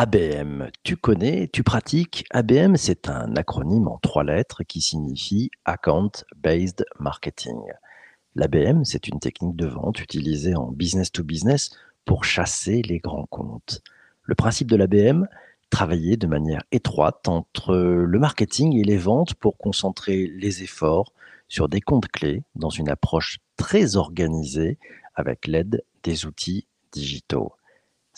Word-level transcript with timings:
ABM, 0.00 0.70
tu 0.84 0.96
connais, 0.96 1.48
tu 1.52 1.64
pratiques? 1.64 2.24
ABM, 2.30 2.76
c'est 2.76 3.08
un 3.08 3.34
acronyme 3.34 3.88
en 3.88 3.98
trois 3.98 4.22
lettres 4.22 4.62
qui 4.62 4.80
signifie 4.80 5.50
Account 5.64 6.12
Based 6.36 6.86
Marketing. 7.00 7.58
L'ABM, 8.36 8.84
c'est 8.84 9.08
une 9.08 9.18
technique 9.18 9.56
de 9.56 9.66
vente 9.66 9.98
utilisée 9.98 10.54
en 10.54 10.70
business 10.70 11.10
to 11.10 11.24
business 11.24 11.70
pour 12.04 12.22
chasser 12.24 12.80
les 12.82 13.00
grands 13.00 13.26
comptes. 13.26 13.82
Le 14.22 14.36
principe 14.36 14.70
de 14.70 14.76
l'ABM, 14.76 15.26
travailler 15.68 16.16
de 16.16 16.28
manière 16.28 16.62
étroite 16.70 17.26
entre 17.26 17.74
le 17.74 18.18
marketing 18.20 18.76
et 18.76 18.84
les 18.84 18.98
ventes 18.98 19.34
pour 19.34 19.58
concentrer 19.58 20.28
les 20.28 20.62
efforts 20.62 21.12
sur 21.48 21.68
des 21.68 21.80
comptes 21.80 22.06
clés 22.06 22.44
dans 22.54 22.70
une 22.70 22.88
approche 22.88 23.38
très 23.56 23.96
organisée 23.96 24.78
avec 25.16 25.48
l'aide 25.48 25.82
des 26.04 26.24
outils 26.24 26.68
digitaux. 26.92 27.57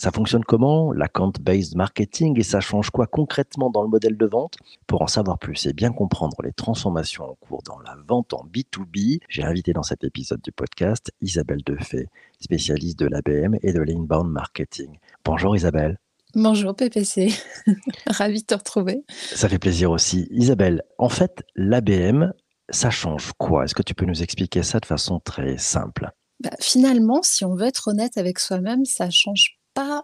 Ça 0.01 0.11
fonctionne 0.11 0.45
comment? 0.45 0.95
L'account-based 0.95 1.77
marketing 1.77 2.41
et 2.41 2.43
ça 2.43 2.61
change 2.61 2.89
quoi 2.89 3.07
concrètement 3.07 3.69
dans 3.69 3.83
le 3.83 3.89
modèle 3.89 4.17
de 4.17 4.25
vente? 4.25 4.57
Pour 4.87 5.03
en 5.03 5.07
savoir 5.07 5.39
plus 5.39 5.67
et 5.67 5.75
bien 5.75 5.93
comprendre 5.93 6.39
les 6.43 6.55
transformations 6.55 7.25
en 7.25 7.35
cours 7.35 7.63
dans 7.65 7.79
la 7.81 7.99
vente 8.09 8.33
en 8.33 8.47
B2B, 8.47 9.21
j'ai 9.29 9.43
invité 9.43 9.75
dans 9.75 9.83
cet 9.83 10.03
épisode 10.03 10.41
du 10.41 10.53
podcast 10.53 11.13
Isabelle 11.21 11.61
Defay, 11.67 12.09
spécialiste 12.41 12.99
de 12.99 13.09
l'ABM 13.09 13.57
et 13.63 13.75
de 13.75 13.81
l'inbound 13.83 14.31
marketing. 14.31 14.99
Bonjour 15.23 15.55
Isabelle. 15.55 15.99
Bonjour 16.35 16.75
PPC, 16.75 17.35
ravi 18.07 18.41
de 18.41 18.47
te 18.47 18.55
retrouver. 18.55 19.05
Ça 19.35 19.51
fait 19.51 19.59
plaisir 19.59 19.91
aussi. 19.91 20.29
Isabelle, 20.31 20.83
en 20.97 21.11
fait, 21.11 21.43
l'ABM, 21.57 22.33
ça 22.71 22.89
change 22.89 23.33
quoi? 23.37 23.65
Est-ce 23.65 23.75
que 23.75 23.83
tu 23.83 23.93
peux 23.93 24.07
nous 24.07 24.23
expliquer 24.23 24.63
ça 24.63 24.81
de 24.81 24.87
façon 24.87 25.21
très 25.21 25.59
simple? 25.59 26.11
Bah, 26.43 26.57
Finalement, 26.59 27.21
si 27.23 27.45
on 27.45 27.55
veut 27.55 27.67
être 27.67 27.89
honnête 27.89 28.17
avec 28.17 28.39
soi-même, 28.39 28.87
ça 28.87 29.11
change 29.11 29.60
pas 29.75 30.03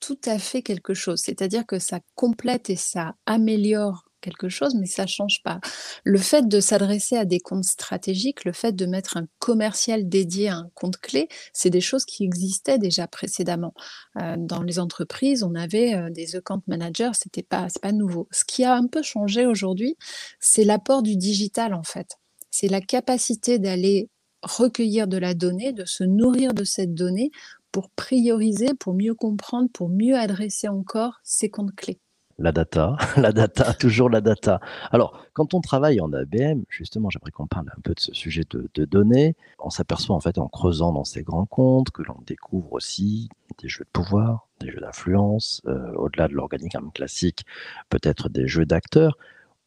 tout 0.00 0.18
à 0.26 0.38
fait 0.38 0.62
quelque 0.62 0.94
chose. 0.94 1.20
C'est-à-dire 1.20 1.66
que 1.66 1.78
ça 1.78 2.00
complète 2.14 2.70
et 2.70 2.76
ça 2.76 3.14
améliore 3.26 4.04
quelque 4.20 4.48
chose, 4.48 4.74
mais 4.74 4.86
ça 4.86 5.06
change 5.06 5.42
pas. 5.44 5.60
Le 6.04 6.18
fait 6.18 6.48
de 6.48 6.60
s'adresser 6.60 7.16
à 7.16 7.24
des 7.24 7.38
comptes 7.38 7.64
stratégiques, 7.64 8.44
le 8.44 8.52
fait 8.52 8.72
de 8.72 8.86
mettre 8.86 9.16
un 9.16 9.26
commercial 9.38 10.08
dédié 10.08 10.48
à 10.48 10.56
un 10.56 10.68
compte 10.74 10.96
clé, 10.98 11.28
c'est 11.52 11.70
des 11.70 11.80
choses 11.80 12.04
qui 12.04 12.24
existaient 12.24 12.78
déjà 12.78 13.06
précédemment. 13.06 13.72
Euh, 14.20 14.34
dans 14.38 14.62
les 14.62 14.78
entreprises, 14.78 15.42
on 15.44 15.54
avait 15.54 15.94
euh, 15.94 16.10
des 16.10 16.34
account 16.36 16.62
managers, 16.66 17.12
c'était 17.12 17.44
pas, 17.44 17.68
c'est 17.68 17.82
pas 17.82 17.92
nouveau. 17.92 18.26
Ce 18.32 18.44
qui 18.44 18.64
a 18.64 18.74
un 18.74 18.88
peu 18.88 19.02
changé 19.02 19.46
aujourd'hui, 19.46 19.96
c'est 20.40 20.64
l'apport 20.64 21.02
du 21.02 21.16
digital 21.16 21.72
en 21.72 21.84
fait. 21.84 22.16
C'est 22.50 22.68
la 22.68 22.80
capacité 22.80 23.58
d'aller 23.58 24.08
recueillir 24.42 25.06
de 25.06 25.18
la 25.18 25.34
donnée, 25.34 25.72
de 25.72 25.84
se 25.84 26.04
nourrir 26.04 26.52
de 26.52 26.64
cette 26.64 26.94
donnée 26.94 27.30
pour 27.76 27.90
prioriser, 27.90 28.72
pour 28.72 28.94
mieux 28.94 29.12
comprendre, 29.12 29.68
pour 29.70 29.90
mieux 29.90 30.16
adresser 30.16 30.66
encore 30.66 31.20
ces 31.22 31.50
comptes 31.50 31.74
clés. 31.76 32.00
La 32.38 32.50
data, 32.50 32.96
la 33.18 33.32
data, 33.32 33.74
toujours 33.74 34.08
la 34.08 34.22
data. 34.22 34.60
Alors, 34.92 35.22
quand 35.34 35.52
on 35.52 35.60
travaille 35.60 36.00
en 36.00 36.10
ABM, 36.10 36.62
justement, 36.70 37.10
j'aimerais 37.10 37.32
qu'on 37.32 37.46
parle 37.46 37.70
un 37.76 37.80
peu 37.82 37.92
de 37.92 38.00
ce 38.00 38.14
sujet 38.14 38.44
de, 38.48 38.84
données. 38.86 39.36
On 39.58 39.68
s'aperçoit 39.68 40.16
en 40.16 40.20
fait 40.20 40.38
en 40.38 40.48
creusant 40.48 40.90
dans 40.90 41.04
ces 41.04 41.22
grands 41.22 41.44
comptes 41.44 41.90
que 41.90 42.00
l'on 42.02 42.16
découvre 42.26 42.72
aussi 42.72 43.28
des 43.60 43.68
jeux 43.68 43.84
de 43.84 43.90
pouvoir, 43.92 44.48
des 44.58 44.70
jeux 44.70 44.80
d'influence, 44.80 45.60
euh, 45.66 45.92
au-delà 45.96 46.28
de 46.28 46.32
l'organigramme 46.32 46.90
classique, 46.92 47.44
peut-être 47.90 48.30
des 48.30 48.48
jeux 48.48 48.64
d'acteurs. 48.64 49.18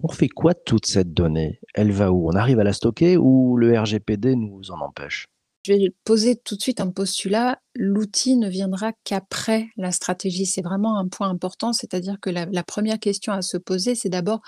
On 0.01 0.07
fait 0.07 0.29
quoi 0.29 0.53
de 0.53 0.61
toute 0.65 0.87
cette 0.87 1.13
donnée? 1.13 1.59
Elle 1.75 1.91
va 1.91 2.11
où? 2.11 2.27
On 2.27 2.33
arrive 2.33 2.59
à 2.59 2.63
la 2.63 2.73
stocker 2.73 3.17
ou 3.17 3.55
le 3.55 3.79
RGPD 3.79 4.35
nous 4.35 4.71
en 4.71 4.79
empêche? 4.79 5.27
Je 5.63 5.73
vais 5.73 5.93
poser 6.03 6.35
tout 6.37 6.55
de 6.55 6.61
suite 6.61 6.79
un 6.79 6.89
postulat. 6.89 7.59
L'outil 7.75 8.37
ne 8.37 8.49
viendra 8.49 8.93
qu'après 9.03 9.67
la 9.77 9.91
stratégie. 9.91 10.45
C'est 10.45 10.61
vraiment 10.61 10.97
un 10.97 11.07
point 11.07 11.29
important, 11.29 11.73
c'est-à-dire 11.73 12.17
que 12.21 12.29
la, 12.29 12.63
première 12.63 12.99
question 12.99 13.33
à 13.33 13.41
se 13.41 13.57
poser, 13.57 13.95
c'est 13.95 14.09
d'abord 14.09 14.41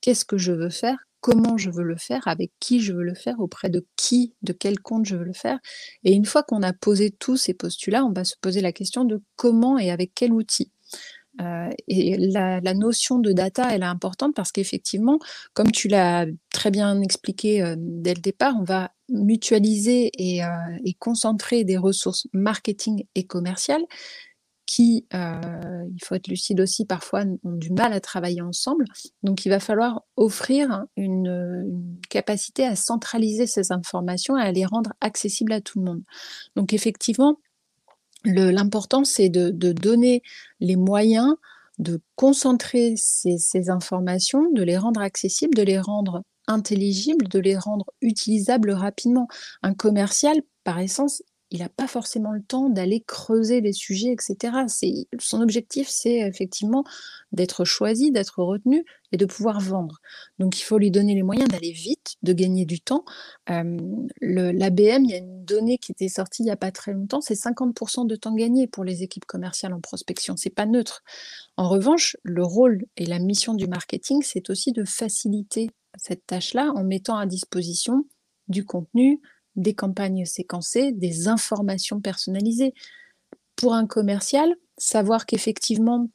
qu'est-ce 0.00 0.24
que 0.24 0.38
je 0.38 0.52
veux 0.52 0.70
faire, 0.70 0.98
comment 1.20 1.56
je 1.56 1.70
veux 1.70 1.84
le 1.84 1.96
faire, 1.96 2.26
avec 2.26 2.52
qui 2.60 2.80
je 2.80 2.92
veux 2.92 3.02
le 3.04 3.14
faire, 3.14 3.40
auprès 3.40 3.70
de 3.70 3.86
qui, 3.96 4.34
de 4.42 4.52
quel 4.52 4.80
compte 4.80 5.06
je 5.06 5.16
veux 5.16 5.24
le 5.24 5.32
faire? 5.32 5.58
Et 6.04 6.12
une 6.12 6.24
fois 6.24 6.42
qu'on 6.42 6.62
a 6.62 6.72
posé 6.72 7.10
tous 7.10 7.36
ces 7.36 7.54
postulats, 7.54 8.04
on 8.04 8.12
va 8.12 8.24
se 8.24 8.34
poser 8.40 8.60
la 8.60 8.72
question 8.72 9.04
de 9.04 9.22
comment 9.36 9.78
et 9.78 9.90
avec 9.90 10.12
quel 10.14 10.32
outil. 10.32 10.72
Euh, 11.40 11.70
et 11.86 12.16
la, 12.16 12.60
notion 12.74 13.18
de 13.18 13.32
data, 13.32 13.68
elle 13.70 13.82
est 13.82 13.86
importante 13.86 14.34
parce 14.34 14.52
qu'effectivement, 14.52 15.18
comme 15.54 15.70
tu 15.70 15.88
l'as 15.88 16.26
très 16.52 16.70
bien 16.70 17.00
expliqué 17.00 17.62
euh, 17.62 17.76
dès 17.78 18.14
le 18.14 18.20
départ, 18.20 18.54
on 18.58 18.64
va 18.64 18.90
mutualiser 19.08 20.10
et, 20.18 20.44
euh, 20.44 20.48
et, 20.84 20.94
concentrer 20.94 21.64
des 21.64 21.76
ressources 21.76 22.26
marketing 22.32 23.04
et 23.14 23.24
commerciales 23.24 23.84
qui, 24.66 25.06
il 25.14 26.04
faut 26.04 26.14
être 26.14 26.28
lucide 26.28 26.60
aussi, 26.60 26.84
parfois 26.84 27.24
ont 27.42 27.52
du 27.52 27.72
mal 27.72 27.94
à 27.94 28.00
travailler 28.00 28.42
ensemble. 28.42 28.84
Donc, 29.22 29.46
il 29.46 29.48
va 29.48 29.60
falloir 29.60 30.02
offrir 30.16 30.84
une, 30.94 31.26
une 31.26 31.96
capacité 32.10 32.66
à 32.66 32.76
centraliser 32.76 33.46
ces 33.46 33.72
informations 33.72 34.36
et 34.36 34.42
à 34.42 34.52
les 34.52 34.66
rendre 34.66 34.92
accessibles 35.00 35.54
à 35.54 35.62
tout 35.62 35.78
le 35.78 35.86
monde. 35.86 36.02
Donc, 36.54 36.74
effectivement, 36.74 37.38
L'important, 38.28 39.04
c'est 39.04 39.28
de, 39.28 39.50
donner 39.72 40.22
les 40.60 40.76
moyens 40.76 41.34
de 41.78 42.00
concentrer 42.16 42.94
ces, 42.96 43.70
informations, 43.70 44.50
de 44.52 44.62
les 44.62 44.76
rendre 44.76 45.00
accessibles, 45.00 45.54
de 45.54 45.62
les 45.62 45.78
rendre 45.78 46.22
intelligibles, 46.48 47.28
de 47.28 47.38
les 47.38 47.56
rendre 47.56 47.86
utilisables 48.00 48.70
rapidement. 48.70 49.28
Un 49.62 49.74
commercial, 49.74 50.40
par 50.64 50.80
essence, 50.80 51.22
il 51.50 51.60
n'a 51.60 51.68
pas 51.68 51.86
forcément 51.86 52.32
le 52.32 52.42
temps 52.42 52.68
d'aller 52.68 53.00
creuser 53.00 53.60
les 53.60 53.72
sujets, 53.72 54.12
etc. 54.12 54.56
Son 55.18 55.40
objectif, 55.40 55.88
c'est 55.88 56.18
effectivement 56.18 56.84
d'être 57.32 57.64
choisi, 57.64 58.10
d'être 58.10 58.42
retenu 58.42 58.84
et 59.12 59.16
de 59.16 59.24
pouvoir 59.24 59.60
vendre. 59.60 60.00
Donc 60.38 60.58
il 60.60 60.62
faut 60.62 60.78
lui 60.78 60.90
donner 60.90 61.14
les 61.14 61.22
moyens 61.22 61.48
d'aller 61.48 61.72
vite, 61.72 62.16
de 62.22 62.32
gagner 62.32 62.66
du 62.66 62.80
temps. 62.80 63.04
L'ABM, 63.46 65.04
il 65.04 65.10
y 65.10 65.14
a 65.14 65.18
une 65.18 65.44
donnée 65.44 65.78
qui 65.78 65.92
était 65.92 66.08
sortie 66.08 66.42
il 66.42 66.46
n'y 66.46 66.50
a 66.50 66.56
pas 66.56 66.70
très 66.70 66.92
longtemps, 66.92 67.20
c'est 67.20 67.34
50% 67.34 68.06
de 68.06 68.16
temps 68.16 68.34
gagné 68.34 68.66
pour 68.66 68.84
les 68.84 69.02
équipes 69.02 69.24
commerciales 69.24 69.72
en 69.72 69.80
prospection. 69.80 70.36
C'est 70.36 70.50
pas 70.50 70.66
neutre. 70.66 71.02
En 71.56 71.68
revanche, 71.68 72.16
le 72.22 72.44
rôle 72.44 72.84
et 72.96 73.06
la 73.06 73.18
mission 73.18 73.54
du 73.54 73.66
marketing, 73.66 74.22
c'est 74.22 74.50
aussi 74.50 74.72
de 74.72 74.84
faciliter 74.84 75.70
cette 75.96 76.26
tâche-là 76.26 76.72
en 76.74 76.84
mettant 76.84 77.16
à 77.16 77.26
disposition 77.26 78.04
du 78.48 78.64
contenu, 78.64 79.20
des 79.58 79.74
campagnes 79.74 80.24
séquencées, 80.24 80.92
des 80.92 81.28
informations 81.28 82.00
personnalisées. 82.00 82.72
Pour 83.56 83.74
un 83.74 83.86
commercial, 83.86 84.54
savoir 84.78 85.26
qu'effectivement, 85.26 86.08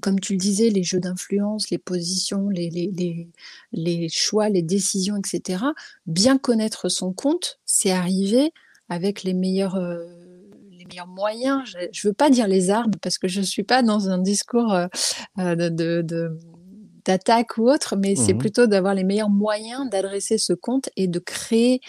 comme 0.00 0.18
tu 0.18 0.32
le 0.32 0.38
disais, 0.38 0.70
les 0.70 0.82
jeux 0.82 0.98
d'influence, 0.98 1.70
les 1.70 1.78
positions, 1.78 2.48
les, 2.48 2.68
les, 2.68 3.28
les, 3.72 4.08
choix, 4.08 4.48
les 4.48 4.62
décisions, 4.62 5.16
etc., 5.16 5.64
bien 6.06 6.36
connaître 6.36 6.88
son 6.88 7.12
compte, 7.12 7.60
c'est 7.64 7.92
arriver 7.92 8.52
avec 8.88 9.22
les 9.22 9.34
meilleurs, 9.34 9.76
euh, 9.76 10.04
meilleurs 10.88 11.06
moyens. 11.06 11.62
Je 11.64 11.78
ne 11.78 12.10
veux 12.10 12.14
pas 12.14 12.28
dire 12.28 12.48
les 12.48 12.70
armes, 12.70 12.90
parce 13.00 13.18
que 13.18 13.28
je 13.28 13.38
ne 13.38 13.44
suis 13.44 13.62
pas 13.62 13.82
dans 13.82 14.10
un 14.10 14.18
discours 14.18 14.72
euh, 14.72 14.86
euh, 15.38 15.54
de, 15.54 16.02
de 16.02 16.36
d'attaque 17.04 17.58
ou 17.58 17.70
autre, 17.70 17.96
mais 17.96 18.16
c'est 18.16 18.34
mmh 18.34 18.38
plutôt 18.38 18.66
d'avoir 18.66 18.94
les 18.94 19.04
meilleurs 19.04 19.30
moyens 19.30 19.88
d'adresser 19.88 20.38
ce 20.38 20.52
compte 20.52 20.88
et 20.96 21.08
de 21.08 21.18
créer 21.18 21.80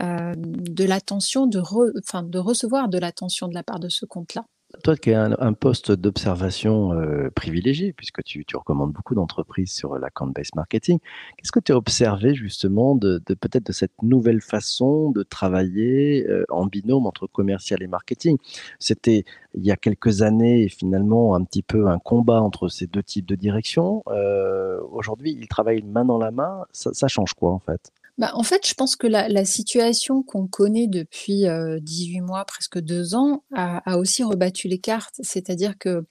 euh, 0.00 0.34
de 0.36 0.84
l'attention, 0.84 1.46
de, 1.46 1.60
enfin, 2.00 2.22
de 2.22 2.38
recevoir 2.38 2.88
de 2.88 2.98
l'attention 2.98 3.48
de 3.48 3.54
la 3.54 3.62
part 3.62 3.80
de 3.80 3.88
ce 3.88 4.04
compte-là. 4.04 4.44
Toi 4.82 4.96
qui 4.96 5.12
as 5.12 5.36
un, 5.38 5.52
poste 5.52 5.92
d'observation 5.92 6.92
euh, 6.94 7.30
privilégié, 7.34 7.92
puisque 7.92 8.22
tu, 8.24 8.44
recommandes 8.54 8.92
beaucoup 8.92 9.14
d'entreprises 9.14 9.70
sur 9.70 9.98
l'account-based 9.98 10.54
marketing, 10.56 10.98
qu'est-ce 11.36 11.52
que 11.52 11.60
tu 11.60 11.72
as 11.72 11.76
observé 11.76 12.34
justement 12.34 12.94
de, 12.94 13.18
peut-être 13.18 13.66
de 13.66 13.72
cette 13.72 14.02
nouvelle 14.02 14.40
façon 14.40 15.10
de 15.10 15.22
travailler 15.22 16.26
euh, 16.26 16.44
en 16.48 16.66
binôme 16.66 17.06
entre 17.06 17.26
commercial 17.26 17.82
et 17.82 17.86
marketing? 17.86 18.38
C'était 18.78 19.24
il 19.54 19.64
y 19.64 19.70
a 19.70 19.76
quelques 19.76 20.22
années 20.22 20.68
finalement 20.68 21.34
un 21.34 21.44
petit 21.44 21.62
peu 21.62 21.88
un 21.88 21.98
combat 21.98 22.40
entre 22.40 22.68
ces 22.68 22.86
deux 22.86 23.02
types 23.02 23.26
de 23.26 23.34
directions. 23.34 24.02
Euh, 24.08 24.61
aujourd'hui, 24.90 25.36
ils 25.38 25.48
travaillent 25.48 25.82
main 25.82 26.04
dans 26.04 26.18
la 26.18 26.30
main. 26.30 26.64
ça 26.72 27.08
change 27.08 27.34
quoi 27.34 27.52
en 27.52 27.58
fait? 27.58 27.92
Bah, 28.18 28.30
en 28.34 28.42
fait, 28.42 28.66
je 28.66 28.74
pense 28.74 28.94
que 28.94 29.06
la, 29.06 29.44
situation 29.44 30.22
qu'on 30.22 30.46
connaît 30.46 30.86
depuis 30.86 31.44
18 31.80 32.20
mois, 32.20 32.44
presque 32.44 32.78
deux 32.78 33.14
ans, 33.14 33.42
a, 33.54 33.98
aussi 33.98 34.22
rebattu 34.22 34.68
les 34.68 34.78
cartes. 34.78 35.16
C'est-à-dire 35.22 35.78
que 35.78 36.04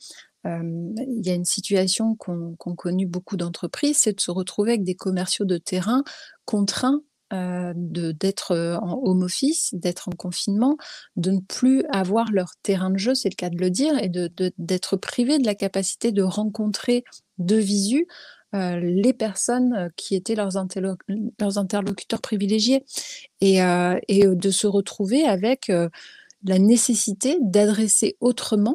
il 0.44 1.22
y 1.24 1.30
a 1.30 1.36
une 1.36 1.46
situation 1.46 2.16
qu'ont 2.16 2.76
connu 2.76 3.06
beaucoup 3.06 3.38
d'entreprises, 3.38 4.00
c'est 4.00 4.14
de 4.14 4.22
se 4.22 4.32
retrouver 4.32 4.72
avec 4.72 4.84
des 4.84 4.96
commerciaux 4.96 5.46
de 5.46 5.58
terrain 5.58 6.04
contraints 6.46 7.02
d'être 7.32 8.78
en 8.82 9.00
home 9.04 9.24
office, 9.24 9.70
d'être 9.74 10.10
en 10.10 10.12
confinement, 10.12 10.78
de 11.16 11.32
ne 11.32 11.40
plus 11.40 11.86
avoir 11.92 12.32
leur 12.32 12.54
terrain 12.64 12.90
de 12.90 12.98
jeu, 12.98 13.16
c'est 13.16 13.30
le 13.30 13.36
cas 13.36 13.50
de 13.50 13.58
le 13.58 13.70
dire, 13.70 13.98
et 14.04 14.10
d'être 14.58 14.98
privés 14.98 15.38
de 15.38 15.46
la 15.46 15.56
capacité 15.56 16.12
de 16.12 16.24
rencontrer 16.24 17.04
de 17.38 17.56
visu 17.56 18.08
euh, 18.54 18.80
les 18.82 19.14
personnes 19.14 19.74
euh, 19.74 19.90
qui 19.96 20.14
étaient 20.14 20.36
leurs, 20.36 20.58
interlocuteurs 20.58 22.22
privilégiés 22.22 22.84
et, 23.40 23.64
euh, 23.64 23.98
de 24.10 24.52
se 24.52 24.68
retrouver 24.68 25.24
avec 25.24 25.72
la 26.44 26.60
nécessité 26.60 27.38
d'adresser 27.42 28.18
autrement 28.20 28.74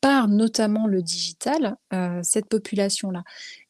par 0.00 0.28
notamment 0.28 0.86
le 0.86 1.02
digital, 1.02 1.76
cette 2.22 2.46
population-là. 2.46 3.22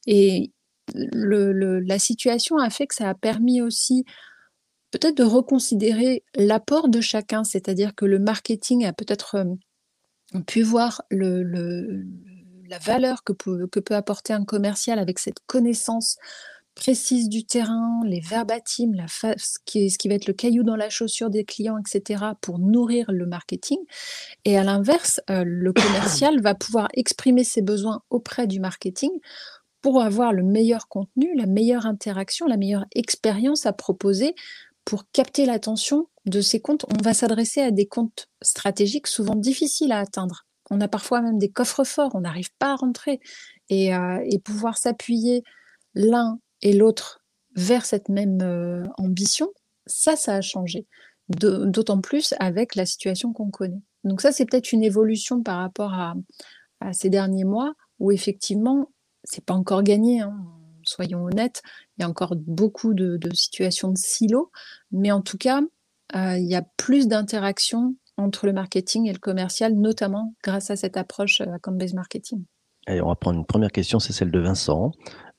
Et 0.06 0.52
la 0.94 1.98
situation 1.98 2.58
a 2.58 2.70
fait 2.70 2.86
que 2.86 2.94
ça 2.94 3.08
a 3.08 3.14
permis 3.14 3.60
aussi 3.60 4.04
peut-être 4.92 5.16
de 5.16 5.24
reconsidérer 5.24 6.22
l'apport 6.36 6.88
de 6.88 7.00
chacun, 7.00 7.42
c'est-à-dire 7.42 7.94
que 7.96 8.04
le 8.04 8.20
marketing 8.20 8.84
a 8.84 8.92
peut-être 8.92 9.44
pu 10.46 10.62
voir 10.62 11.02
la 12.70 12.78
valeur 12.78 13.24
que 13.24 13.32
peut, 13.32 13.68
apporter 13.90 14.32
un 14.32 14.44
commercial 14.44 14.98
avec 14.98 15.18
cette 15.18 15.40
connaissance 15.46 16.16
précise 16.76 17.28
du 17.28 17.44
terrain, 17.44 18.00
les 18.06 18.20
verbatims, 18.20 18.94
la 18.94 19.08
ce, 19.08 19.58
qui, 19.64 19.90
ce 19.90 19.98
qui 19.98 20.08
va 20.08 20.14
être 20.14 20.28
le 20.28 20.32
caillou 20.32 20.62
dans 20.62 20.76
la 20.76 20.88
chaussure 20.88 21.28
des 21.28 21.44
clients, 21.44 21.78
etc., 21.78 22.24
pour 22.40 22.60
nourrir 22.60 23.06
le 23.10 23.26
marketing. 23.26 23.78
Et 24.44 24.56
à 24.56 24.62
l'inverse, 24.62 25.20
euh, 25.30 25.42
le 25.44 25.72
commercial 25.72 26.40
va 26.40 26.54
pouvoir 26.54 26.88
exprimer 26.94 27.42
ses 27.42 27.60
besoins 27.60 28.02
auprès 28.08 28.46
du 28.46 28.60
marketing 28.60 29.10
pour 29.82 30.00
avoir 30.00 30.32
le 30.32 30.44
meilleur 30.44 30.86
contenu, 30.86 31.34
la 31.36 31.46
meilleure 31.46 31.86
interaction, 31.86 32.46
la 32.46 32.56
meilleure 32.56 32.86
expérience 32.94 33.66
à 33.66 33.72
proposer 33.72 34.34
pour 34.84 35.10
capter 35.10 35.44
l'attention 35.44 36.06
de 36.26 36.40
ces 36.40 36.60
comptes. 36.60 36.86
On 36.88 37.02
va 37.02 37.14
s'adresser 37.14 37.62
à 37.62 37.72
des 37.72 37.86
comptes 37.86 38.28
stratégiques 38.42 39.08
souvent 39.08 39.34
difficiles 39.34 39.92
à 39.92 39.98
atteindre. 39.98 40.46
On 40.70 40.80
a 40.80 40.88
parfois 40.88 41.20
même 41.20 41.38
des 41.38 41.50
coffres 41.50 41.84
forts, 41.84 42.14
on 42.14 42.20
n'arrive 42.20 42.50
pas 42.58 42.72
à 42.72 42.76
rentrer. 42.76 43.20
Et, 43.68 43.94
euh, 43.94 44.24
et 44.24 44.38
pouvoir 44.38 44.78
s'appuyer 44.78 45.44
l'un 45.94 46.38
et 46.62 46.72
l'autre 46.72 47.20
vers 47.56 47.84
cette 47.84 48.08
même 48.08 48.40
euh, 48.42 48.84
ambition, 48.98 49.48
ça, 49.86 50.16
ça 50.16 50.36
a 50.36 50.40
changé. 50.40 50.86
D'autant 51.28 52.00
plus 52.00 52.34
avec 52.40 52.74
la 52.74 52.84
situation 52.84 53.32
qu'on 53.32 53.50
connaît. 53.50 53.82
Donc 54.02 54.20
ça, 54.20 54.32
c'est 54.32 54.46
peut-être 54.46 54.72
une 54.72 54.82
évolution 54.82 55.42
par 55.42 55.58
rapport 55.58 55.94
à, 55.94 56.14
ces 56.92 57.10
derniers 57.10 57.44
mois 57.44 57.74
où 57.98 58.10
effectivement, 58.10 58.90
c'est 59.22 59.44
pas 59.44 59.54
encore 59.54 59.82
gagné. 59.82 60.20
Hein, 60.20 60.34
soyons 60.82 61.24
honnêtes, 61.24 61.62
il 61.96 62.02
y 62.02 62.04
a 62.04 62.08
encore 62.08 62.34
beaucoup 62.36 62.94
de, 62.94 63.18
situations 63.34 63.92
de 63.92 63.98
silos, 63.98 64.50
mais 64.90 65.12
en 65.12 65.20
tout 65.20 65.36
cas, 65.36 65.60
euh, 66.16 66.38
il 66.38 66.46
y 66.46 66.56
a 66.56 66.62
plus 66.78 67.06
d'interaction 67.06 67.94
entre 68.20 68.46
le 68.46 68.52
marketing 68.52 69.08
et 69.08 69.12
le 69.12 69.18
commercial, 69.18 69.74
notamment 69.74 70.34
grâce 70.42 70.70
à 70.70 70.76
cette 70.76 70.96
approche 70.96 71.40
euh, 71.40 71.52
account-based 71.52 71.94
marketing. 71.94 72.44
Allez, 72.86 73.02
on 73.02 73.08
va 73.08 73.14
prendre 73.14 73.38
une 73.38 73.46
première 73.46 73.72
question, 73.72 73.98
c'est 73.98 74.12
celle 74.12 74.30
de 74.30 74.38
Vincent. 74.38 74.92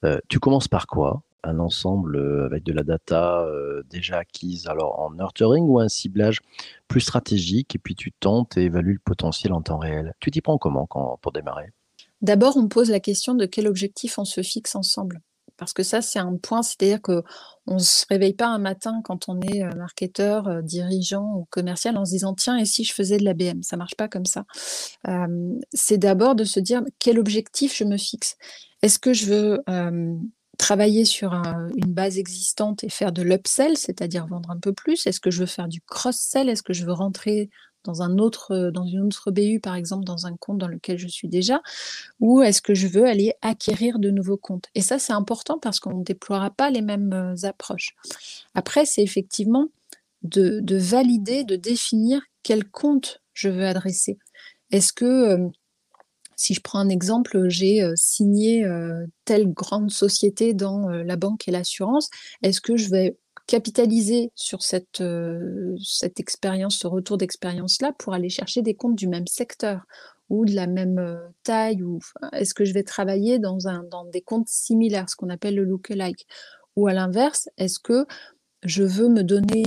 Euh, 0.06 0.20
tu 0.30 0.40
commences 0.40 0.68
par 0.68 0.88
quoi? 0.88 1.24
Un 1.44 1.58
ensemble 1.58 2.18
euh, 2.18 2.46
avec 2.46 2.64
de 2.64 2.72
la 2.72 2.84
data 2.84 3.42
euh, 3.42 3.82
déjà 3.90 4.20
acquise, 4.20 4.68
alors 4.68 5.00
en 5.00 5.12
nurturing 5.12 5.64
ou 5.64 5.80
un 5.80 5.90
ciblage 5.90 6.40
plus 6.88 7.02
stratégique, 7.02 7.74
et 7.74 7.80
puis 7.80 7.96
tu 7.96 8.12
tentes 8.12 8.58
et 8.58 8.66
évalues 8.66 8.94
le 8.94 9.00
potentiel 9.04 9.52
en 9.54 9.62
temps 9.62 9.80
réel? 9.80 10.14
Tu 10.20 10.30
t'y 10.30 10.42
prends 10.42 10.60
comment 10.60 10.86
quand, 10.86 11.18
pour 11.22 11.32
démarrer? 11.32 11.72
D'abord, 12.22 12.58
on 12.58 12.68
pose 12.68 12.92
la 12.92 13.00
question 13.00 13.34
de 13.34 13.48
quel 13.48 13.68
objectif 13.68 14.20
on 14.20 14.26
se 14.26 14.44
fixe 14.44 14.76
ensemble. 14.76 15.22
Parce 15.62 15.74
que 15.74 15.84
ça, 15.84 16.02
c'est 16.02 16.18
un 16.18 16.38
point, 16.38 16.64
c'est-à-dire 16.64 17.04
qu'on 17.04 17.22
ne 17.68 17.78
se 17.78 18.04
réveille 18.10 18.34
pas 18.34 18.48
un 18.48 18.58
matin 18.58 19.02
quand 19.04 19.30
on 19.30 19.40
est 19.42 19.64
marketeur, 19.76 20.64
dirigeant 20.64 21.36
ou 21.36 21.46
commercial 21.52 21.98
en 21.98 22.04
se 22.04 22.10
disant 22.10 22.34
tiens, 22.34 22.58
et 22.58 22.66
si 22.66 22.84
je 22.84 22.96
faisais 22.96 23.18
de 23.18 23.24
l'ABM 23.24 23.62
Ça 23.62 23.78
marche 23.78 23.94
pas 23.94 24.08
comme 24.08 24.26
ça. 24.26 24.46
c'est 25.72 26.00
d'abord 26.00 26.34
de 26.34 26.46
se 26.46 26.60
dire 26.60 26.82
quel 26.98 27.20
objectif 27.20 27.78
je 27.78 27.84
me 27.84 27.98
fixe? 27.98 28.38
Est-ce 28.82 28.98
que 28.98 29.14
je 29.14 29.28
veux 29.28 29.60
travailler 30.58 31.06
sur 31.06 31.32
une 31.34 31.94
base 31.94 32.18
existante 32.18 32.84
et 32.84 32.90
faire 32.90 33.12
de 33.12 33.22
l'upsell, 33.22 33.78
c'est-à-dire 33.78 34.26
vendre 34.26 34.50
un 34.50 34.58
peu 34.58 34.74
plus? 34.74 35.06
Est-ce 35.06 35.20
que 35.20 35.30
je 35.30 35.42
veux 35.42 35.46
faire 35.46 35.68
du 35.68 35.82
cross-sell? 35.82 36.50
Est-ce 36.50 36.64
que 36.64 36.74
je 36.74 36.88
veux 36.88 36.94
rentrer 36.94 37.52
dans 37.84 38.02
un 38.02 38.18
autre, 38.18 38.72
dans 38.72 38.86
une 38.86 39.02
autre 39.02 39.32
BU, 39.32 39.60
par 39.60 39.76
exemple, 39.76 40.04
dans 40.04 40.28
un 40.28 40.36
compte 40.36 40.58
dans 40.58 40.68
lequel 40.68 40.98
je 40.98 41.08
suis 41.08 41.28
déjà, 41.28 41.62
ou 42.20 42.42
est-ce 42.42 42.62
que 42.62 42.74
je 42.74 42.88
veux 42.88 43.06
aller 43.06 43.34
acquérir 43.42 44.00
de 44.00 44.10
nouveaux 44.10 44.38
comptes? 44.38 44.68
Et 44.76 44.82
ça, 44.82 45.00
c'est 45.00 45.14
important 45.14 45.58
parce 45.58 45.80
qu'on 45.80 46.00
ne 46.00 46.04
déploiera 46.04 46.50
pas 46.52 46.70
les 46.70 46.82
mêmes 46.82 47.36
approches. 47.44 47.96
Après, 48.54 48.86
c'est 48.86 49.04
effectivement 49.04 49.68
de, 50.24 50.60
de, 50.62 50.78
valider, 50.78 51.44
de 51.44 51.56
définir 51.56 52.22
quel 52.44 52.66
compte 52.66 53.22
je 53.34 53.50
veux 53.50 53.66
adresser. 53.66 54.18
Est-ce 54.72 54.94
que 54.94 55.50
si 56.36 56.56
je 56.56 56.62
prends 56.62 56.80
un 56.80 56.90
exemple, 56.90 57.50
j'ai 57.50 57.88
signé 57.96 58.66
telle 59.26 59.54
grande 59.54 59.92
société 59.92 60.56
dans 60.56 60.90
la 60.90 61.16
banque 61.16 61.48
et 61.48 61.52
l'assurance. 61.52 62.10
Est-ce 62.42 62.62
que 62.62 62.78
je 62.78 62.90
vais 62.90 63.16
capitaliser 63.52 64.32
sur 64.34 64.64
cette, 64.64 65.04
cette 65.84 66.22
expérience, 66.22 66.78
ce 66.78 66.88
retour 66.88 67.18
d'expérience-là 67.18 67.92
pour 67.98 68.14
aller 68.14 68.30
chercher 68.30 68.62
des 68.62 68.76
comptes 68.76 68.96
du 68.96 69.10
même 69.10 69.28
secteur 69.28 69.82
ou 70.30 70.46
de 70.46 70.54
la 70.54 70.68
même 70.68 71.20
taille 71.44 71.84
ou 71.84 72.00
est-ce 72.32 72.54
que 72.54 72.64
je 72.64 72.74
vais 72.74 72.84
travailler 72.84 73.40
dans, 73.40 73.68
un, 73.68 73.84
dans 73.84 74.06
des 74.06 74.22
comptes 74.22 74.48
similaires, 74.48 75.10
ce 75.10 75.18
qu'on 75.18 75.30
appelle 75.30 75.56
le 75.56 75.66
look-alike? 75.66 76.26
Ou 76.78 76.88
à 76.88 76.94
l'inverse, 76.94 77.50
est-ce 77.58 77.80
que 77.80 78.06
je 78.64 78.84
veux 78.84 79.10
me 79.10 79.24
donner 79.24 79.64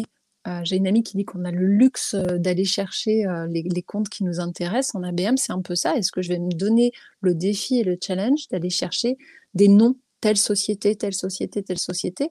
euh, 0.47 0.61
j'ai 0.63 0.77
une 0.77 0.87
amie 0.87 1.03
qui 1.03 1.17
dit 1.17 1.25
qu'on 1.25 1.45
a 1.45 1.51
le 1.51 1.67
luxe 1.67 2.15
euh, 2.15 2.37
d'aller 2.39 2.67
chercher 2.67 3.27
euh, 3.27 3.47
les, 3.47 3.83
comptes 3.83 4.11
qui 4.11 4.25
nous 4.25 4.41
intéressent 4.41 4.95
en 4.95 5.03
ABM. 5.03 5.37
C'est 5.39 5.53
un 5.53 5.63
peu 5.63 5.75
ça. 5.75 5.97
Est-ce 5.97 6.13
que 6.13 6.21
je 6.21 6.29
vais 6.29 6.39
me 6.39 6.53
donner 6.53 6.93
le 7.21 7.35
défi 7.35 7.81
et 7.81 7.85
le 7.85 7.97
challenge 8.01 8.49
d'aller 8.51 8.69
chercher 8.69 9.17
des 9.55 9.69
noms, 9.69 9.97
telle 10.21 10.37
société, 10.37 10.97
telle 10.97 11.15
société, 11.15 11.63
telle 11.63 11.79
société 11.79 12.29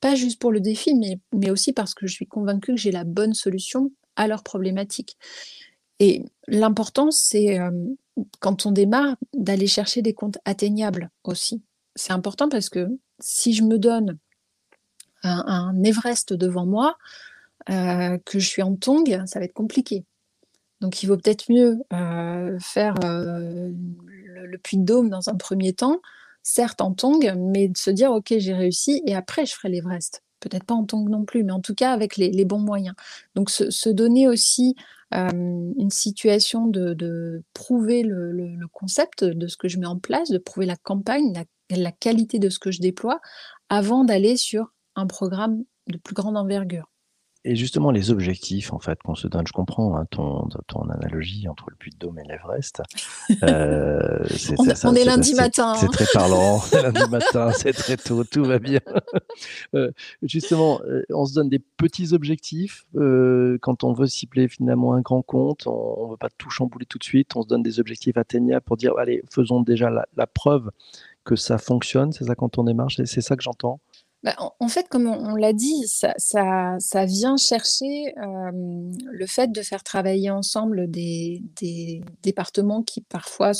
Pas 0.00 0.14
juste 0.14 0.40
pour 0.40 0.52
le 0.52 0.60
défi, 0.60 0.94
mais, 0.94 1.18
mais 1.32 1.50
aussi 1.50 1.72
parce 1.72 1.94
que 1.94 2.06
je 2.06 2.12
suis 2.14 2.26
convaincue 2.26 2.72
que 2.72 2.80
j'ai 2.80 2.90
la 2.90 3.04
bonne 3.04 3.34
solution 3.34 3.92
à 4.16 4.26
leurs 4.26 4.42
problématiques. 4.42 5.16
Et 5.98 6.24
l'important, 6.48 7.10
c'est 7.10 7.58
quand 8.40 8.66
on 8.66 8.72
démarre, 8.72 9.16
d'aller 9.34 9.66
chercher 9.66 10.02
des 10.02 10.14
comptes 10.14 10.38
atteignables 10.44 11.10
aussi. 11.24 11.62
C'est 11.94 12.12
important 12.12 12.48
parce 12.48 12.68
que 12.68 12.88
si 13.18 13.52
je 13.52 13.62
me 13.62 13.78
donne 13.78 14.18
un, 15.22 15.74
Everest 15.82 16.32
devant 16.32 16.66
moi, 16.66 16.96
euh, 17.68 18.18
que 18.24 18.38
je 18.38 18.48
suis 18.48 18.62
en 18.62 18.74
tong, 18.76 19.04
ça 19.26 19.38
va 19.38 19.44
être 19.44 19.52
compliqué. 19.52 20.04
Donc 20.80 21.02
il 21.02 21.06
vaut 21.06 21.16
peut-être 21.16 21.50
mieux 21.50 21.78
euh, 21.92 22.58
faire 22.58 22.94
euh, 23.04 23.70
le, 24.06 24.58
puits 24.58 24.78
de 24.78 24.84
Dôme 24.84 25.10
dans 25.10 25.28
un 25.28 25.36
premier 25.36 25.74
temps, 25.74 26.00
certes 26.42 26.80
en 26.80 26.92
tong, 26.92 27.32
mais 27.36 27.68
de 27.68 27.76
se 27.76 27.90
dire 27.90 28.12
ok 28.12 28.34
j'ai 28.38 28.54
réussi 28.54 29.02
et 29.06 29.14
après 29.14 29.46
je 29.46 29.54
ferai 29.54 29.68
l'Everest. 29.68 30.22
Peut-être 30.40 30.64
pas 30.64 30.74
en 30.74 30.84
tong 30.84 31.08
non 31.08 31.24
plus, 31.24 31.44
mais 31.44 31.52
en 31.52 31.60
tout 31.60 31.74
cas 31.74 31.92
avec 31.92 32.16
les, 32.16 32.44
bons 32.46 32.60
moyens. 32.60 32.94
Donc 33.34 33.50
se, 33.50 33.88
donner 33.90 34.26
aussi 34.26 34.74
une 35.12 35.90
situation 35.90 36.66
de, 36.66 37.42
prouver 37.52 38.02
le, 38.02 38.66
concept 38.72 39.22
de 39.22 39.46
ce 39.48 39.58
que 39.58 39.68
je 39.68 39.78
mets 39.78 39.86
en 39.86 39.98
place, 39.98 40.30
de 40.30 40.38
prouver 40.38 40.64
la 40.64 40.76
campagne, 40.76 41.34
la 41.68 41.92
qualité 41.92 42.38
de 42.38 42.48
ce 42.48 42.58
que 42.58 42.70
je 42.70 42.80
déploie, 42.80 43.20
avant 43.68 44.04
d'aller 44.04 44.36
sur 44.38 44.72
un 44.96 45.06
programme 45.06 45.62
de 45.88 45.98
plus 45.98 46.14
grande 46.14 46.38
envergure. 46.38 46.88
Et 47.42 47.56
justement, 47.56 47.90
les 47.90 48.10
objectifs 48.10 48.70
en 48.74 48.78
fait 48.80 49.00
qu'on 49.02 49.14
se 49.14 49.26
donne, 49.26 49.46
je 49.46 49.52
comprends 49.52 49.96
hein, 49.96 50.04
ton, 50.10 50.46
ton 50.66 50.82
analogie 50.90 51.48
entre 51.48 51.70
le 51.70 51.76
Puy 51.76 51.90
de 51.90 51.96
Dôme 51.96 52.18
et 52.18 52.24
l'Everest. 52.24 52.82
Euh, 53.44 54.26
on, 54.58 54.94
est 54.94 55.04
lundi 55.04 55.34
matin. 55.34 55.74
C'est 55.74 55.86
hein. 55.86 55.90
très 55.90 56.04
parlant. 56.12 56.60
lundi 56.72 57.08
matin, 57.10 57.52
c'est 57.52 57.72
très 57.72 57.96
tôt, 57.96 58.24
tout 58.24 58.44
va 58.44 58.58
bien. 58.58 58.80
Euh, 59.74 59.92
justement, 60.22 60.80
euh, 60.84 61.02
on 61.10 61.24
se 61.24 61.34
donne 61.34 61.48
des 61.48 61.60
petits 61.60 62.12
objectifs 62.12 62.84
quand 62.94 63.84
on 63.84 63.92
veut 63.92 64.08
cibler 64.08 64.48
finalement 64.48 64.94
un 64.94 65.00
grand 65.00 65.22
compte. 65.22 65.66
On 65.66 66.06
ne 66.06 66.10
veut 66.10 66.16
pas 66.16 66.28
tout 66.36 66.50
chambouler 66.50 66.86
tout 66.86 66.98
de 66.98 67.04
suite. 67.04 67.34
On 67.36 67.42
se 67.42 67.48
donne 67.48 67.62
des 67.62 67.80
objectifs 67.80 68.16
atteignables 68.16 68.62
pour 68.62 68.76
dire 68.76 68.92
allez, 68.98 69.22
faisons 69.30 69.62
déjà 69.62 69.88
la, 69.90 70.06
la 70.16 70.26
preuve 70.26 70.70
que 71.24 71.36
ça 71.36 71.56
fonctionne. 71.56 72.12
C'est 72.12 72.24
ça 72.24 72.34
quand 72.34 72.58
on 72.58 72.64
démarche. 72.64 73.00
C'est 73.04 73.20
ça 73.20 73.36
que 73.36 73.42
j'entends? 73.42 73.80
Bah, 74.22 74.36
en, 74.38 74.68
fait, 74.68 74.86
comme 74.88 75.06
on, 75.06 75.34
l'a 75.34 75.54
dit, 75.54 75.86
ça, 75.86 76.76
vient 77.06 77.38
chercher 77.38 78.14
le 78.16 79.26
fait 79.26 79.50
de 79.50 79.62
faire 79.62 79.82
travailler 79.82 80.30
ensemble 80.30 80.90
des, 80.90 81.42
départements 82.22 82.82
qui 82.82 83.00
parfois 83.00 83.52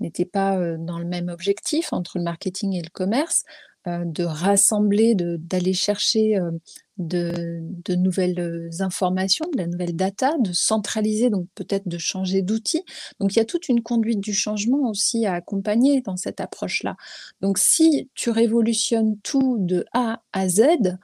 n'étaient 0.00 0.24
pas 0.24 0.58
dans 0.76 0.98
le 0.98 1.04
même 1.04 1.28
objectif 1.28 1.92
entre 1.92 2.18
le 2.18 2.24
marketing 2.24 2.74
et 2.74 2.82
le 2.82 2.90
commerce, 2.90 3.44
de 3.86 4.24
rassembler, 4.24 5.14
d'aller 5.14 5.72
chercher 5.72 6.36
euh, 6.36 6.50
de, 6.98 7.94
nouvelles 7.94 8.38
euh, 8.38 8.68
informations, 8.80 9.46
de 9.52 9.58
la 9.58 9.66
nouvelle 9.66 9.96
data, 9.96 10.36
de 10.38 10.52
centraliser, 10.52 11.30
donc 11.30 11.46
peut-être 11.54 11.88
de 11.88 11.98
changer 11.98 12.42
d'outil. 12.42 12.84
Donc 13.20 13.34
il 13.34 13.38
y 13.38 13.42
a 13.42 13.44
toute 13.44 13.68
une 13.68 13.82
conduite 13.82 14.20
du 14.20 14.34
changement 14.34 14.90
aussi 14.90 15.24
à 15.26 15.34
accompagner 15.34 16.02
dans 16.02 16.16
cette 16.16 16.40
approche-là. 16.40 16.96
Donc 17.40 17.58
si 17.58 18.10
tu 18.14 18.30
révolutionnes 18.30 19.18
tout 19.22 19.56
de 19.58 19.84
A 19.92 20.22
à 20.32 20.48
Z, 20.48 20.98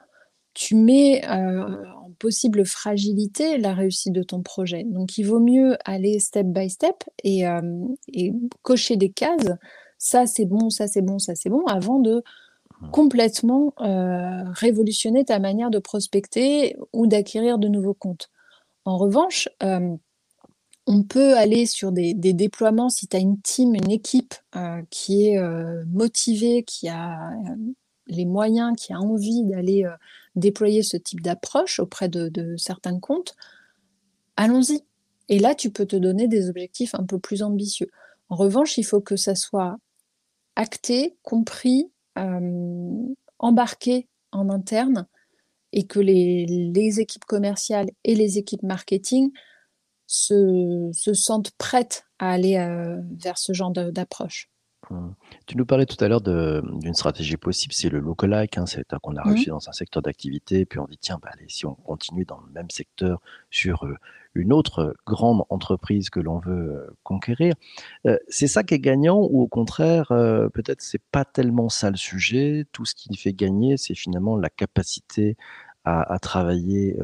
tu 0.53 0.75
mets 0.75 1.27
en 1.27 2.11
possible 2.19 2.65
fragilité 2.65 3.57
la 3.57 3.73
réussite 3.73 4.13
de 4.13 4.23
ton 4.23 4.41
projet. 4.41 4.83
Donc 4.85 5.17
il 5.17 5.23
vaut 5.23 5.39
mieux 5.39 5.77
aller 5.85 6.19
step 6.19 6.47
by 6.47 6.69
step 6.69 7.03
et, 7.23 7.43
cocher 8.63 8.97
des 8.97 9.09
cases. 9.09 9.51
Ça 9.99 10.27
c'est 10.27 10.45
bon, 10.45 10.69
ça 10.69 10.87
c'est 10.87 11.01
bon, 11.01 11.19
ça 11.19 11.35
c'est 11.35 11.49
bon, 11.49 11.65
avant 11.65 11.99
de. 11.99 12.23
Complètement 12.91 13.73
euh, 13.81 14.43
révolutionner 14.51 15.25
ta 15.25 15.39
manière 15.39 15.69
de 15.69 15.79
prospecter 15.79 16.75
ou 16.93 17.07
d'acquérir 17.07 17.57
de 17.57 17.67
nouveaux 17.67 17.93
comptes. 17.93 18.29
En 18.85 18.97
revanche, 18.97 19.49
euh, 19.63 19.95
On 20.89 21.03
peut 21.03 21.35
aller 21.35 21.65
sur 21.65 21.91
des, 21.91 22.13
déploiements 22.13 22.89
si 22.89 23.07
tu 23.07 23.17
as 23.17 23.19
une 23.19 23.41
team, 23.41 23.75
une 23.75 23.91
équipe 23.91 24.35
qui 24.89 25.27
est 25.27 25.37
motivée, 25.85 26.63
qui 26.63 26.87
a 26.87 27.33
les 28.07 28.23
moyens, 28.25 28.73
qui 28.77 28.93
a 28.93 28.99
envie 28.99 29.43
d'aller 29.43 29.85
déployer 30.37 30.83
ce 30.83 30.95
type 30.95 31.19
d'approche 31.19 31.81
auprès 31.81 32.07
de 32.07 32.55
certains 32.55 33.01
comptes. 33.01 33.35
Allons-y. 34.37 34.81
Et 35.29 35.39
là, 35.39 35.55
tu 35.55 35.71
peux 35.71 35.85
te 35.85 35.95
donner 35.95 36.27
des 36.27 36.49
objectifs 36.49 36.95
un 36.95 37.03
peu 37.03 37.19
plus 37.19 37.43
ambitieux. 37.43 37.89
En 38.29 38.35
revanche, 38.35 38.77
il 38.77 38.83
faut 38.83 39.01
que 39.01 39.15
ça 39.15 39.35
soit 39.35 39.77
acté, 40.55 41.17
compris, 41.23 41.91
euh, 42.17 43.13
embarqué 43.39 44.07
en 44.31 44.49
interne 44.49 45.07
et 45.73 45.85
que 45.85 45.99
les, 45.99 46.99
équipes 46.99 47.25
commerciales 47.25 47.89
et 48.03 48.15
les 48.15 48.37
équipes 48.37 48.63
marketing 48.63 49.31
se, 50.07 50.89
sentent 50.93 51.51
prêtes 51.57 52.05
à 52.19 52.31
aller 52.31 52.57
euh, 52.57 52.99
vers 53.19 53.37
ce 53.37 53.53
genre 53.53 53.71
d'approche. 53.71 54.49
Mmh. 54.89 55.09
Tu 55.45 55.57
nous 55.57 55.65
parlais 55.65 55.85
tout 55.85 56.01
à 56.03 56.07
l'heure 56.07 56.21
d'une 56.21 56.93
stratégie 56.93 57.37
possible, 57.37 57.73
c'est 57.73 57.89
le 57.89 57.99
lookalike, 57.99 58.57
hein, 58.57 58.65
c'est 58.65 58.85
qu'on 59.01 59.15
a 59.15 59.23
mmh. 59.23 59.29
réussi 59.29 59.45
dans 59.47 59.69
un 59.69 59.71
secteur 59.71 60.01
d'activité, 60.01 60.65
puis 60.65 60.79
on 60.79 60.85
dit 60.85 60.97
tiens, 60.99 61.19
bah, 61.21 61.29
allez, 61.33 61.45
si 61.47 61.65
on 61.65 61.75
continue 61.75 62.25
dans 62.25 62.39
le 62.39 62.51
même 62.51 62.69
secteur 62.69 63.21
sur 63.49 63.85
euh, 63.85 63.95
une 64.35 64.53
autre 64.53 64.95
grande 65.05 65.43
entreprise 65.49 66.09
que 66.09 66.19
l'on 66.19 66.39
veut 66.39 66.71
euh, 66.71 66.95
conquérir, 67.03 67.55
euh, 68.05 68.17
c'est 68.27 68.47
ça 68.47 68.63
qui 68.63 68.75
est 68.75 68.79
gagnant 68.79 69.17
ou 69.19 69.41
au 69.41 69.47
contraire, 69.47 70.07
peut-être 70.07 70.81
c'est 70.81 71.01
pas 71.11 71.25
tellement 71.25 71.69
ça 71.69 71.89
le 71.89 71.97
sujet, 71.97 72.65
tout 72.71 72.85
ce 72.85 72.95
qui 72.95 73.15
fait 73.17 73.33
gagner, 73.33 73.77
c'est 73.77 73.95
finalement 73.95 74.37
la 74.37 74.49
capacité 74.49 75.35
à, 75.87 76.19
travailler 76.19 76.97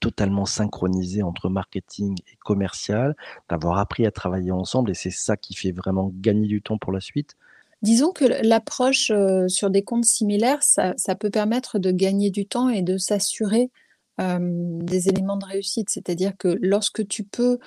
totalement 0.00 0.46
synchronisé 0.46 1.22
entre 1.22 1.48
marketing 1.48 2.16
et 2.32 2.36
commercial, 2.44 3.16
d'avoir 3.48 3.78
appris 3.78 4.06
à 4.06 4.10
travailler 4.10 4.50
ensemble 4.50 4.90
et 4.90 4.94
c'est 4.94 5.10
ça 5.10 5.36
qui 5.36 5.54
fait 5.54 5.72
vraiment 5.72 6.10
gagner 6.14 6.46
du 6.46 6.62
temps 6.62 6.78
pour 6.78 6.92
la 6.92 7.00
suite 7.00 7.36
Disons 7.82 8.12
que 8.12 8.26
l'approche 8.46 9.10
sur 9.48 9.70
des 9.70 9.82
comptes 9.82 10.04
similaires, 10.04 10.62
ça, 10.62 10.94
peut 11.18 11.30
permettre 11.30 11.78
de 11.78 11.90
gagner 11.90 12.30
du 12.30 12.46
temps 12.46 12.68
et 12.68 12.82
de 12.82 12.98
s'assurer 12.98 13.70
des 14.18 15.08
éléments 15.08 15.38
de 15.38 15.46
réussite. 15.46 15.88
C'est-à-dire 15.88 16.36
que 16.38 16.58
lorsque 16.60 17.06
tu 17.08 17.24
peux 17.24 17.58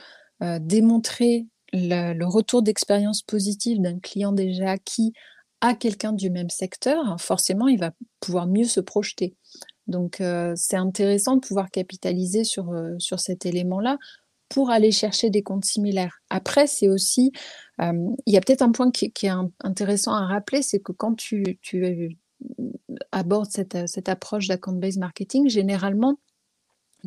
démontrer 0.59 1.47
le 1.73 2.25
retour 2.25 2.61
d'expérience 2.61 3.23
positive 3.23 3.81
d'un 3.81 3.99
client 3.99 4.31
déjà 4.31 4.71
acquis 4.71 5.13
à 5.61 5.73
quelqu'un 5.73 6.11
du 6.11 6.29
même 6.29 6.49
secteur, 6.49 7.19
forcément, 7.19 7.67
il 7.67 7.79
va 7.79 7.91
pouvoir 8.19 8.47
mieux 8.47 8.65
se 8.65 8.81
projeter. 8.81 9.35
Donc, 9.87 10.21
c'est 10.55 10.77
intéressant 10.77 11.35
de 11.35 11.41
pouvoir 11.41 11.69
capitaliser 11.69 12.43
sur, 12.43 12.73
sur 12.99 13.19
cet 13.19 13.45
élément-là 13.45 13.97
pour 14.49 14.69
aller 14.69 14.91
chercher 14.91 15.29
des 15.29 15.43
comptes 15.43 15.65
similaires. 15.65 16.21
Après, 16.29 16.67
c'est 16.67 16.87
aussi, 16.87 17.31
il 17.79 18.15
y 18.27 18.37
a 18.37 18.41
peut-être 18.41 18.61
un 18.61 18.71
point 18.71 18.91
qui, 18.91 19.11
est 19.23 19.31
intéressant 19.61 20.13
à 20.13 20.25
rappeler, 20.25 20.61
c'est 20.61 20.79
que 20.79 20.91
quand 20.91 21.15
tu, 21.15 21.57
tu 21.61 22.17
abordes 23.11 23.49
cette, 23.51 23.87
cette 23.87 24.09
approche 24.09 24.47
d'account-based 24.47 24.99
marketing, 24.99 25.49
généralement, 25.49 26.19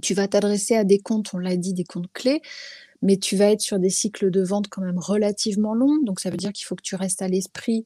tu 0.03 0.15
vas 0.15 0.29
t'adresser 0.29 0.77
à 0.77 0.85
des 0.85 0.99
comptes, 0.99 1.33
on 1.33 1.39
l'a 1.39 1.57
dit, 1.57 1.73
des 1.73 1.85
comptes 1.85 2.13
clés, 2.13 2.43
mais 3.03 3.17
tu 3.17 3.37
vas 3.37 3.51
être 3.51 3.61
sur 3.61 3.79
des 3.79 3.91
cycles 3.91 4.31
de 4.31 4.43
vente 4.43 4.69
quand 4.69 4.83
même 4.83 4.99
relativement 4.99 5.75
longs. 5.75 6.03
Donc, 6.03 6.21
ça 6.21 6.31
veut 6.31 6.37
dire 6.37 6.53
qu'il 6.53 6.67
faut 6.67 6.75
que 6.75 6.83
tu 6.83 6.97
restes 6.97 7.23
à 7.23 7.29
l'esprit 7.29 7.85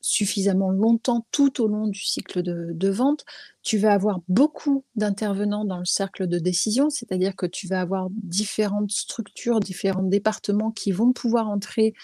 suffisamment 0.00 0.70
longtemps 0.70 1.26
tout 1.32 1.62
au 1.62 1.68
long 1.68 1.88
du 1.88 2.00
cycle 2.00 2.42
de, 2.42 2.88
vente, 2.88 3.24
tu 3.62 3.78
vas 3.78 3.92
avoir 3.92 4.20
beaucoup 4.28 4.84
d'intervenants 4.94 5.64
dans 5.64 5.78
le 5.78 5.84
cercle 5.84 6.26
de 6.26 6.38
décision, 6.38 6.90
c'est-à-dire 6.90 7.36
que 7.36 7.46
tu 7.46 7.66
vas 7.66 7.80
avoir 7.80 8.08
différentes 8.10 8.90
structures, 8.90 9.60
différents 9.60 10.02
départements 10.02 10.70
qui 10.70 10.92
vont 10.92 11.12
pouvoir 11.12 11.48
entrer 11.48 11.94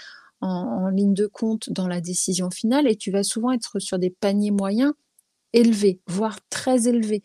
en, 0.41 0.89
ligne 0.89 1.15
de 1.15 1.27
compte 1.27 1.71
dans 1.71 1.89
la 1.89 2.01
décision 2.01 2.51
finale 2.51 2.87
et 2.87 2.97
tu 2.97 3.11
vas 3.11 3.23
souvent 3.23 3.53
être 3.53 3.79
sur 3.79 3.99
des 3.99 4.11
paniers 4.11 4.51
moyens 4.51 4.93
élevés, 5.53 6.01
voire 6.07 6.39
très 6.51 6.89
élevés. 6.89 7.23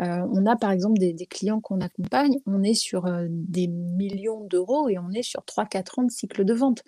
Euh, 0.00 0.26
on 0.32 0.46
a 0.46 0.56
par 0.56 0.70
exemple 0.70 0.98
des, 0.98 1.14
clients 1.26 1.60
qu'on 1.60 1.80
accompagne, 1.80 2.38
on 2.46 2.62
est 2.62 2.74
sur 2.74 3.06
euh, 3.06 3.26
des 3.28 3.66
millions 3.66 4.44
d'euros 4.44 4.88
et 4.88 4.98
on 4.98 5.10
est 5.10 5.22
sur 5.22 5.40
3-4 5.40 6.00
ans 6.00 6.04
de 6.04 6.10
cycle 6.10 6.44
de 6.44 6.54
vente 6.54 6.82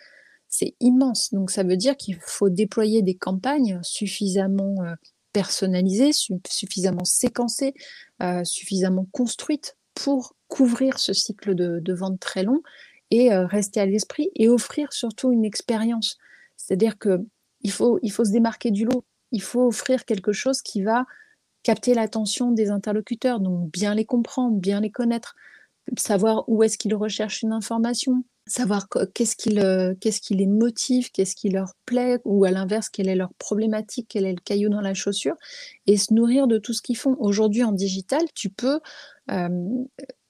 c'est 0.52 0.76
immense. 0.80 1.32
Donc 1.32 1.50
ça 1.50 1.64
veut 1.64 1.78
dire 1.78 1.96
qu'il 1.96 2.16
faut 2.20 2.50
déployer 2.50 3.02
des 3.02 3.16
campagnes 3.16 3.80
suffisamment 3.82 4.74
euh, 4.82 4.94
personnalisées, 5.32 6.12
suffisamment 6.46 7.06
séquencées, 7.06 7.72
euh, 8.22 8.44
suffisamment 8.44 9.06
construites 9.12 9.76
pour 9.94 10.36
couvrir 10.48 10.98
ce 10.98 11.14
cycle 11.14 11.54
de, 11.54 11.92
vente 11.94 12.20
très 12.20 12.42
long 12.42 12.62
et 13.10 13.32
euh, 13.32 13.46
rester 13.46 13.80
à 13.80 13.86
l'esprit 13.86 14.30
et 14.36 14.50
offrir 14.50 14.92
surtout 14.92 15.32
une 15.32 15.46
expérience. 15.46 16.18
C'est-à-dire 16.58 16.98
qu'il 16.98 17.70
faut, 17.70 17.98
il 18.02 18.12
faut 18.12 18.26
se 18.26 18.32
démarquer 18.32 18.70
du 18.70 18.84
lot. 18.84 19.04
Il 19.30 19.40
faut 19.40 19.66
offrir 19.66 20.04
quelque 20.04 20.32
chose 20.32 20.60
qui 20.60 20.82
va 20.82 21.06
capter 21.62 21.94
l'attention 21.94 22.50
des 22.50 22.70
interlocuteurs, 22.70 23.40
donc 23.40 23.70
bien 23.70 23.94
les 23.94 24.04
comprendre, 24.04 24.58
bien 24.58 24.80
les 24.80 24.90
connaître, 24.90 25.34
savoir 25.96 26.46
où 26.46 26.62
est-ce 26.62 26.76
qu'ils 26.76 26.94
recherchent 26.94 27.42
une 27.42 27.52
information, 27.52 28.24
savoir 28.46 28.88
qu'est-ce 29.14 29.36
qui, 29.36 29.54
qu'est-ce 30.00 30.20
qui 30.20 30.34
les 30.34 30.46
motive, 30.46 31.10
qu'est-ce 31.10 31.36
qui 31.36 31.48
leur 31.48 31.74
plaît, 31.86 32.18
ou 32.24 32.44
à 32.44 32.50
l'inverse, 32.50 32.88
quelle 32.88 33.08
est 33.08 33.14
leur 33.14 33.32
problématique, 33.34 34.06
quel 34.08 34.26
est 34.26 34.32
le 34.32 34.40
caillou 34.44 34.68
dans 34.68 34.80
la 34.80 34.94
chaussure, 34.94 35.36
et 35.86 35.96
se 35.96 36.12
nourrir 36.12 36.46
de 36.46 36.58
tout 36.58 36.72
ce 36.72 36.82
qu'ils 36.82 36.96
font. 36.96 37.16
Aujourd'hui, 37.18 37.62
en 37.62 37.72
digital, 37.72 38.22
tu 38.34 38.50
peux 38.50 38.80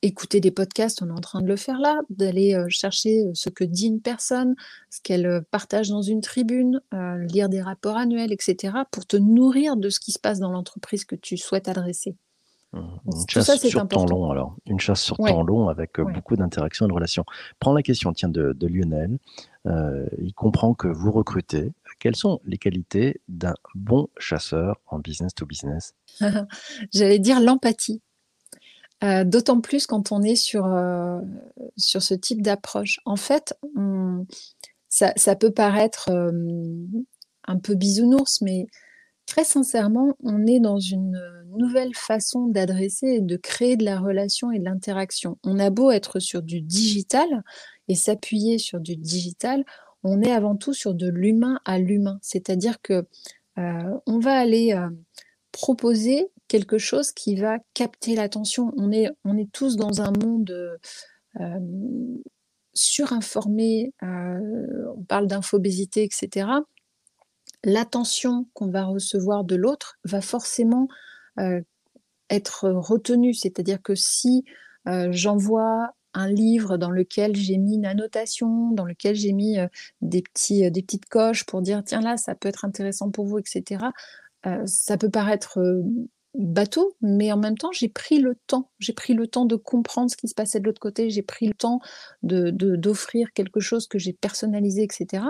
écouter 0.02 0.40
des 0.40 0.50
podcasts, 0.50 1.00
on 1.00 1.08
est 1.08 1.12
en 1.12 1.20
train 1.20 1.40
de 1.40 1.46
le 1.46 1.56
faire 1.56 1.78
là, 1.78 2.00
d'aller 2.10 2.56
chercher 2.68 3.24
ce 3.34 3.48
que 3.48 3.64
dit 3.64 3.86
une 3.86 4.00
personne, 4.02 4.56
ce 4.90 5.00
qu'elle 5.00 5.42
partage 5.50 5.88
dans 5.88 6.02
une 6.02 6.20
tribune, 6.20 6.80
lire 6.92 7.48
des 7.48 7.62
rapports 7.62 7.96
annuels, 7.96 8.32
etc., 8.32 8.74
pour 8.90 9.06
te 9.06 9.16
nourrir 9.16 9.76
de 9.76 9.88
ce 9.90 10.00
qui 10.00 10.12
se 10.12 10.18
passe 10.18 10.38
dans 10.38 10.50
l'entreprise 10.50 11.04
que 11.04 11.16
tu 11.16 11.36
souhaites 11.36 11.68
adresser. 11.68 12.16
Une 12.74 13.28
chasse 13.28 13.60
sur 13.66 13.86
temps 13.86 14.06
long, 14.06 14.30
alors. 14.30 14.56
Une 14.66 14.80
chasse 14.80 15.02
sur 15.02 15.16
temps 15.16 15.42
long 15.42 15.68
avec 15.68 15.98
euh, 15.98 16.04
beaucoup 16.04 16.36
d'interactions 16.36 16.86
et 16.86 16.88
de 16.88 16.94
relations. 16.94 17.24
Prends 17.58 17.74
la 17.74 17.82
question, 17.82 18.12
tiens, 18.12 18.28
de, 18.28 18.66
Lionel. 18.66 19.18
Euh, 19.66 20.06
il 20.18 20.32
comprend 20.32 20.74
que 20.74 20.88
vous 20.88 21.12
recrutez. 21.12 21.72
Quelles 21.98 22.16
sont 22.16 22.40
les 22.44 22.58
qualités 22.58 23.20
d'un 23.28 23.54
bon 23.74 24.08
chasseur 24.18 24.80
en 24.86 24.98
business 24.98 25.34
to 25.34 25.44
business? 25.44 25.94
J'allais 26.92 27.18
dire 27.18 27.40
l'empathie. 27.40 28.00
Euh, 29.04 29.24
d'autant 29.24 29.60
plus 29.60 29.86
quand 29.86 30.12
on 30.12 30.22
est 30.22 30.36
sur, 30.36 30.64
sur 31.76 32.02
ce 32.02 32.14
type 32.14 32.40
d'approche. 32.40 33.00
En 33.04 33.16
fait, 33.16 33.54
ça, 34.88 35.12
ça, 35.16 35.36
peut 35.36 35.50
paraître 35.50 36.10
un 36.10 37.58
peu 37.58 37.74
bisounours, 37.74 38.40
mais 38.40 38.66
Très 39.32 39.44
sincèrement, 39.44 40.14
on 40.22 40.46
est 40.46 40.60
dans 40.60 40.78
une 40.78 41.18
nouvelle 41.56 41.94
façon 41.94 42.48
d'adresser 42.48 43.06
et 43.06 43.20
de 43.22 43.38
créer 43.38 43.78
de 43.78 43.84
la 43.86 43.98
relation 43.98 44.52
et 44.52 44.58
de 44.58 44.64
l'interaction. 44.64 45.38
On 45.42 45.58
a 45.58 45.70
beau 45.70 45.90
être 45.90 46.20
sur 46.20 46.42
du 46.42 46.60
digital 46.60 47.42
et 47.88 47.94
s'appuyer 47.94 48.58
sur 48.58 48.78
du 48.78 48.94
digital, 48.94 49.64
on 50.04 50.20
est 50.20 50.30
avant 50.30 50.54
tout 50.54 50.74
sur 50.74 50.92
de 50.92 51.08
l'humain 51.08 51.58
à 51.64 51.78
l'humain. 51.78 52.18
C'est-à-dire 52.20 52.82
que 52.82 53.06
euh, 53.56 53.98
on 54.06 54.18
va 54.18 54.34
aller 54.38 54.74
euh, 54.74 54.90
proposer 55.50 56.28
quelque 56.46 56.76
chose 56.76 57.10
qui 57.10 57.34
va 57.36 57.56
capter 57.72 58.14
l'attention. 58.14 58.74
On 58.76 58.92
est, 58.92 59.08
on 59.24 59.38
est 59.38 59.50
tous 59.50 59.76
dans 59.76 60.02
un 60.02 60.12
monde 60.22 60.78
euh, 61.40 61.58
surinformé, 62.74 63.94
on 64.02 65.04
parle 65.08 65.26
d'infobésité, 65.26 66.04
etc 66.04 66.48
l'attention 67.64 68.46
qu'on 68.54 68.68
va 68.68 68.84
recevoir 68.84 69.44
de 69.44 69.56
l'autre 69.56 69.98
va 70.04 70.20
forcément 70.20 70.88
euh, 71.38 71.60
être 72.30 72.68
retenue. 72.68 73.34
C'est-à-dire 73.34 73.80
que 73.82 73.94
si 73.94 74.44
euh, 74.88 75.08
j'envoie 75.10 75.94
un 76.14 76.28
livre 76.28 76.76
dans 76.76 76.90
lequel 76.90 77.36
j'ai 77.36 77.56
mis 77.56 77.76
une 77.76 77.86
annotation, 77.86 78.70
dans 78.72 78.84
lequel 78.84 79.14
j'ai 79.14 79.32
mis 79.32 79.58
euh, 79.58 79.66
des, 80.00 80.22
petits, 80.22 80.70
des 80.70 80.82
petites 80.82 81.08
coches 81.08 81.44
pour 81.44 81.62
dire 81.62 81.82
tiens 81.84 82.02
là, 82.02 82.16
ça 82.16 82.34
peut 82.34 82.48
être 82.48 82.64
intéressant 82.64 83.10
pour 83.10 83.26
vous, 83.26 83.38
etc. 83.38 83.86
ça 84.66 84.98
peut 84.98 85.08
paraître 85.08 85.60
bateau, 86.34 86.96
mais 87.02 87.30
en 87.30 87.36
même 87.36 87.58
temps, 87.58 87.72
j'ai 87.72 87.88
pris 87.88 88.18
le 88.18 88.36
temps. 88.46 88.70
J'ai 88.78 88.92
pris 88.92 89.12
le 89.12 89.26
temps 89.26 89.44
de 89.44 89.56
comprendre 89.56 90.10
ce 90.10 90.16
qui 90.16 90.28
se 90.28 90.34
passait 90.34 90.60
de 90.60 90.64
l'autre 90.64 90.80
côté. 90.80 91.10
J'ai 91.10 91.22
pris 91.22 91.46
le 91.46 91.54
temps 91.54 91.80
de, 92.22 92.50
d'offrir 92.50 93.32
quelque 93.32 93.60
chose 93.60 93.86
que 93.86 93.98
j'ai 93.98 94.12
personnalisé, 94.12 94.82
etc. 94.82 95.24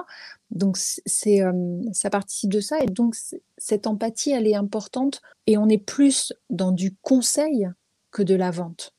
Donc, 0.50 0.76
c'est, 0.76 1.42
euh, 1.42 1.52
ça 1.92 2.10
participe 2.10 2.52
de 2.52 2.60
ça. 2.60 2.78
Et 2.80 2.86
donc, 2.86 3.16
cette 3.58 3.86
empathie, 3.86 4.30
elle 4.30 4.46
est 4.46 4.54
importante. 4.54 5.20
Et 5.46 5.56
on 5.58 5.68
est 5.68 5.84
plus 5.84 6.32
dans 6.50 6.72
du 6.72 6.94
conseil 7.02 7.68
que 8.10 8.22
de 8.22 8.34
la 8.34 8.50
vente. 8.50 8.94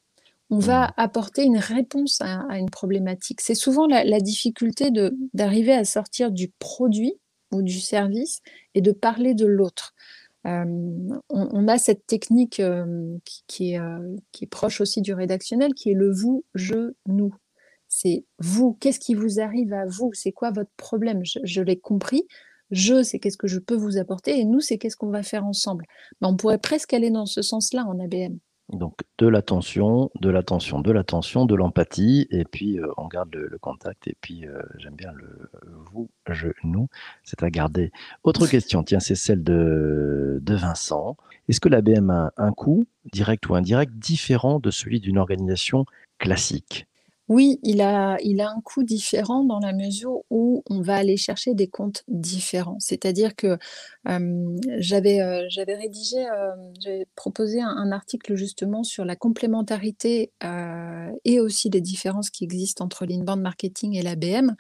On 0.49 0.59
va 0.59 0.87
mmh. 0.87 0.93
apporter 0.97 1.43
une 1.43 1.57
réponse 1.57 2.19
à, 2.21 2.59
une 2.59 2.69
problématique. 2.69 3.41
C'est 3.41 3.55
souvent 3.55 3.87
la, 3.87 4.03
la 4.03 4.19
difficulté 4.19 4.91
de, 4.91 5.15
d'arriver 5.33 5.73
à 5.73 5.85
sortir 5.85 6.31
du 6.31 6.49
produit 6.59 7.13
ou 7.53 7.61
du 7.61 7.79
service 7.79 8.41
et 8.75 8.81
de 8.81 8.91
parler 8.91 9.33
de 9.35 9.45
l'autre. 9.45 9.93
Euh, 10.45 11.19
on, 11.29 11.67
a 11.67 11.77
cette 11.77 12.05
technique 12.05 12.59
euh, 12.59 13.17
qui, 13.47 13.73
est, 13.73 13.79
euh, 13.79 14.15
qui, 14.31 14.43
est, 14.43 14.47
proche 14.47 14.81
aussi 14.81 15.01
du 15.01 15.13
rédactionnel, 15.13 15.73
qui 15.73 15.91
est 15.91 15.95
le 15.95 16.11
vous, 16.11 16.43
je, 16.53 16.93
nous. 17.07 17.33
c'est 17.87 18.25
vous, 18.39 18.77
qu'est-ce 18.81 18.99
qui 18.99 19.15
vous 19.15 19.39
arrive 19.39 19.73
à 19.73 19.85
vous? 19.85 20.11
C'est 20.13 20.33
quoi 20.33 20.51
votre 20.51 20.71
problème? 20.75 21.21
Je 21.23 21.61
l'ai 21.61 21.79
compris. 21.79 22.27
Je, 22.71 23.03
c'est 23.03 23.19
qu'est-ce 23.19 23.37
que 23.37 23.47
je 23.47 23.59
peux 23.59 23.75
vous 23.75 23.97
apporter 23.97 24.37
et 24.39 24.45
nous, 24.45 24.59
c'est 24.59 24.77
qu'est-ce 24.77 24.97
qu'on 24.97 25.11
va 25.11 25.23
faire 25.23 25.45
ensemble. 25.45 25.85
Mais 26.19 26.27
on 26.27 26.35
pourrait 26.35 26.57
presque 26.57 26.93
aller 26.93 27.11
dans 27.11 27.25
ce 27.25 27.41
sens-là 27.41 27.85
en 27.85 27.99
ABM. 27.99 28.37
Donc 28.69 28.95
de 29.19 29.27
l'attention, 29.27 30.09
de 30.19 30.29
l'attention, 30.29 30.81
de 30.81 30.91
l'attention, 30.91 31.45
de 31.45 31.55
l'empathie 31.55 32.27
et 32.31 32.45
puis, 32.45 32.79
on 32.97 33.07
garde 33.07 33.33
le 33.35 33.57
contact 33.59 34.07
et 34.07 34.17
puis, 34.19 34.45
j'aime 34.79 34.95
bien 34.95 35.11
le 35.13 35.51
vous, 35.93 36.09
je, 36.29 36.49
nous, 36.63 36.87
c'est 37.23 37.43
à 37.43 37.49
garder. 37.49 37.91
Autre 38.23 38.47
question, 38.47 38.83
tiens, 38.83 38.99
c'est 38.99 39.15
celle 39.15 39.43
de 39.43 40.39
de 40.41 40.55
Vincent. 40.55 41.17
Est-ce 41.47 41.59
que 41.59 41.69
l'ABM 41.69 42.09
a 42.09 42.33
un 42.37 42.51
coût, 42.51 42.85
direct 43.11 43.47
ou 43.49 43.55
indirect, 43.55 43.93
différent 43.93 44.59
de 44.59 44.71
celui 44.71 44.99
d'une 44.99 45.17
organisation 45.17 45.85
classique? 46.19 46.87
Oui, 47.29 47.57
il 47.63 47.79
a 47.81 48.17
un 48.19 48.61
coût 48.65 48.83
différent 48.83 49.45
dans 49.45 49.59
la 49.59 49.71
mesure 49.71 50.23
où 50.29 50.61
on 50.69 50.81
va 50.81 50.95
aller 50.97 51.15
chercher 51.15 51.53
des 51.53 51.67
comptes 51.67 52.03
différents. 52.09 52.75
C'est-à-dire 52.79 53.33
que, 53.37 53.57
hem, 54.05 54.57
j'avais, 54.79 55.21
rédigé, 55.23 56.17
hem, 56.17 56.73
j'avais 56.81 57.07
proposé 57.15 57.61
un 57.61 57.91
article 57.93 58.35
justement 58.35 58.83
sur 58.83 59.05
la 59.05 59.15
complémentarité, 59.15 60.31
heu, 60.43 61.11
et 61.23 61.39
aussi 61.39 61.69
les 61.69 61.79
différences 61.79 62.29
qui 62.29 62.43
existent 62.43 62.83
entre 62.83 63.05
l'inbound 63.05 63.41
marketing 63.41 63.95
et 63.95 64.01
l'ABM. 64.01 64.53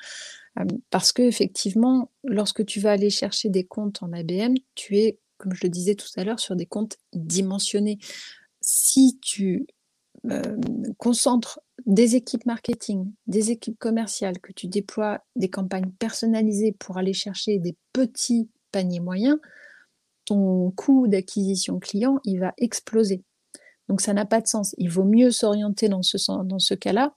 Parce 0.91 1.13
qu'effectivement, 1.13 2.11
lorsque 2.23 2.65
tu 2.65 2.79
vas 2.81 2.91
aller 2.91 3.09
chercher 3.09 3.49
des 3.49 3.65
comptes 3.65 4.03
en 4.03 4.13
ABM, 4.13 4.55
tu 4.75 4.97
es, 4.99 5.19
comme 5.37 5.53
je 5.53 5.61
le 5.63 5.69
disais 5.69 5.95
tout 5.95 6.07
à 6.17 6.23
l'heure, 6.23 6.39
sur 6.39 6.55
des 6.55 6.65
comptes 6.67 6.97
dimensionnés. 7.13 7.99
Si 8.61 9.19
tu, 9.21 9.67
hem, 10.29 10.61
concentres 10.97 11.59
des 11.85 12.15
équipes 12.15 12.45
marketing, 12.45 13.11
des 13.27 13.51
équipes 13.51 13.77
commerciales, 13.77 14.39
que 14.39 14.51
tu 14.51 14.67
déploies 14.67 15.19
des 15.35 15.49
campagnes 15.49 15.91
personnalisées 15.99 16.71
pour 16.71 16.97
aller 16.97 17.13
chercher 17.13 17.59
des 17.59 17.75
petits 17.91 18.49
paniers 18.71 18.99
moyens, 18.99 19.37
ton 20.25 20.71
coût 20.71 21.07
d'acquisition 21.07 21.79
client, 21.79 22.19
il 22.23 22.39
va 22.39 22.53
exploser. 22.57 23.23
Donc 23.89 24.01
ça 24.01 24.13
n'a 24.13 24.25
pas 24.25 24.41
de 24.41 24.47
sens. 24.47 24.73
Il 24.77 24.89
vaut 24.89 25.03
mieux 25.03 25.31
s'orienter 25.31 25.89
dans 25.89 26.01
ce 26.01 26.17
dans 26.43 26.57
cas-là, 26.79 27.15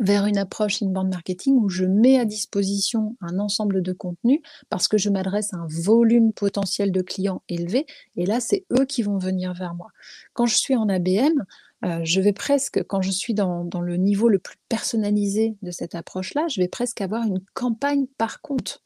vers 0.00 0.26
une 0.26 0.38
approche 0.38 0.82
inbound 0.82 1.10
marketing 1.10 1.56
où 1.56 1.68
je 1.68 1.84
mets 1.84 2.18
à 2.18 2.24
disposition 2.24 3.16
un 3.20 3.38
ensemble 3.38 3.82
de 3.82 3.92
contenus 3.92 4.40
parce 4.68 4.88
que 4.88 4.98
je 4.98 5.10
m'adresse 5.10 5.52
à 5.52 5.58
un 5.58 5.66
volume 5.68 6.32
potentiel 6.32 6.90
de 6.90 7.02
clients 7.02 7.42
élevé 7.48 7.86
et 8.16 8.26
là, 8.26 8.40
c'est 8.40 8.64
eux 8.72 8.86
qui 8.86 9.02
vont 9.02 9.18
venir 9.18 9.52
vers 9.52 9.74
moi. 9.74 9.88
Quand 10.32 10.46
je 10.46 10.56
suis 10.56 10.74
en 10.74 10.88
ABM, 10.88 11.44
Je 11.82 12.20
vais 12.20 12.32
presque 12.32 12.82
quand 12.86 13.00
je 13.00 13.10
suis 13.10 13.34
dans 13.34 13.64
le 13.80 13.96
niveau 13.96 14.28
le 14.28 14.38
plus 14.38 14.58
personnalisé 14.68 15.56
de 15.62 15.70
cette 15.70 15.94
approche-là, 15.94 16.46
je 16.48 16.60
vais 16.60 16.68
presque 16.68 17.00
avoir 17.00 17.24
une 17.24 17.40
campagne 17.54 18.06
par 18.18 18.42
compte. 18.42 18.82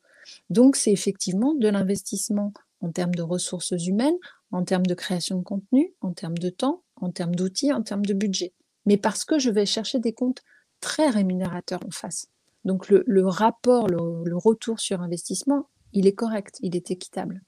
Donc 0.48 0.76
c'est 0.76 0.92
effectivement 0.92 1.54
de 1.54 1.68
l'investissement 1.68 2.52
en 2.80 2.90
termes 2.92 3.14
de 3.14 3.22
ressources 3.22 3.72
humaines, 3.86 4.16
en 4.52 4.64
termes 4.64 4.86
de 4.86 4.94
création 4.94 5.38
de 5.38 5.42
contenu, 5.42 5.92
en 6.00 6.12
termes 6.12 6.38
de 6.38 6.50
temps, 6.50 6.82
en 6.96 7.10
termes 7.10 7.34
d'outils, 7.34 7.72
en 7.72 7.82
termes 7.82 8.06
de 8.06 8.14
budget. 8.14 8.52
Mais 8.86 8.96
parce 8.96 9.24
que 9.24 9.38
je 9.38 9.50
vais 9.50 9.66
chercher 9.66 9.98
des 9.98 10.12
comptes 10.12 10.42
très 10.80 11.10
rémunérateurs 11.10 11.80
en 11.86 11.90
face. 11.90 12.28
Donc 12.64 12.88
le 12.88 13.26
rapport, 13.26 13.88
le 13.88 14.36
retour 14.36 14.80
sur 14.80 15.02
investissement, 15.02 15.68
il 15.92 16.06
est 16.06 16.14
correct, 16.14 16.56
il 16.60 16.76
est 16.76 16.90
équitable. 16.90 17.42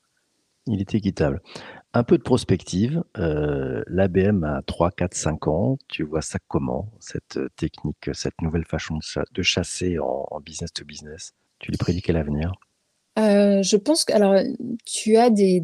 Il 0.69 0.81
est 0.81 0.95
équitable. 0.97 1.41
Un 1.95 2.05
peu 2.05 2.19
de 2.19 2.23
prospective, 2.23 3.05
heu, 3.19 3.85
l'ABM 3.89 4.45
a 4.45 4.63
3-4-5 4.63 5.49
ans, 5.49 5.79
tu 5.89 6.05
vois 6.05 6.23
ça 6.23 6.39
comment? 6.49 6.93
Cette, 7.01 7.37
heu, 7.37 7.51
technique, 7.57 8.11
cette 8.15 8.41
nouvelle 8.43 8.65
façon 8.65 8.97
de 8.97 9.03
cha 9.03 9.25
de 9.33 9.43
chasser 9.43 9.99
en 10.01 10.41
business 10.41 10.73
to 10.73 10.85
business? 10.85 11.35
Tu 11.61 11.71
lui 11.73 11.79
prédis 11.79 12.03
quel 12.03 12.17
avenir? 12.17 12.53
Heu, 13.19 13.63
je 13.63 13.77
pense 13.77 14.05
que 14.05 14.13
alors, 14.13 14.35
tu 14.85 15.17
as 15.17 15.31
des 15.31 15.63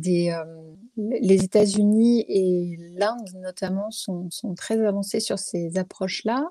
les 0.97 1.43
États-Unis 1.45 2.25
et 2.28 2.76
l'Inde 2.99 3.28
notamment 3.43 3.91
sont 3.91 4.28
sont 4.30 4.54
très 4.54 4.84
avancés 4.84 5.21
sur 5.21 5.38
ces 5.38 5.78
approches-là. 5.78 6.49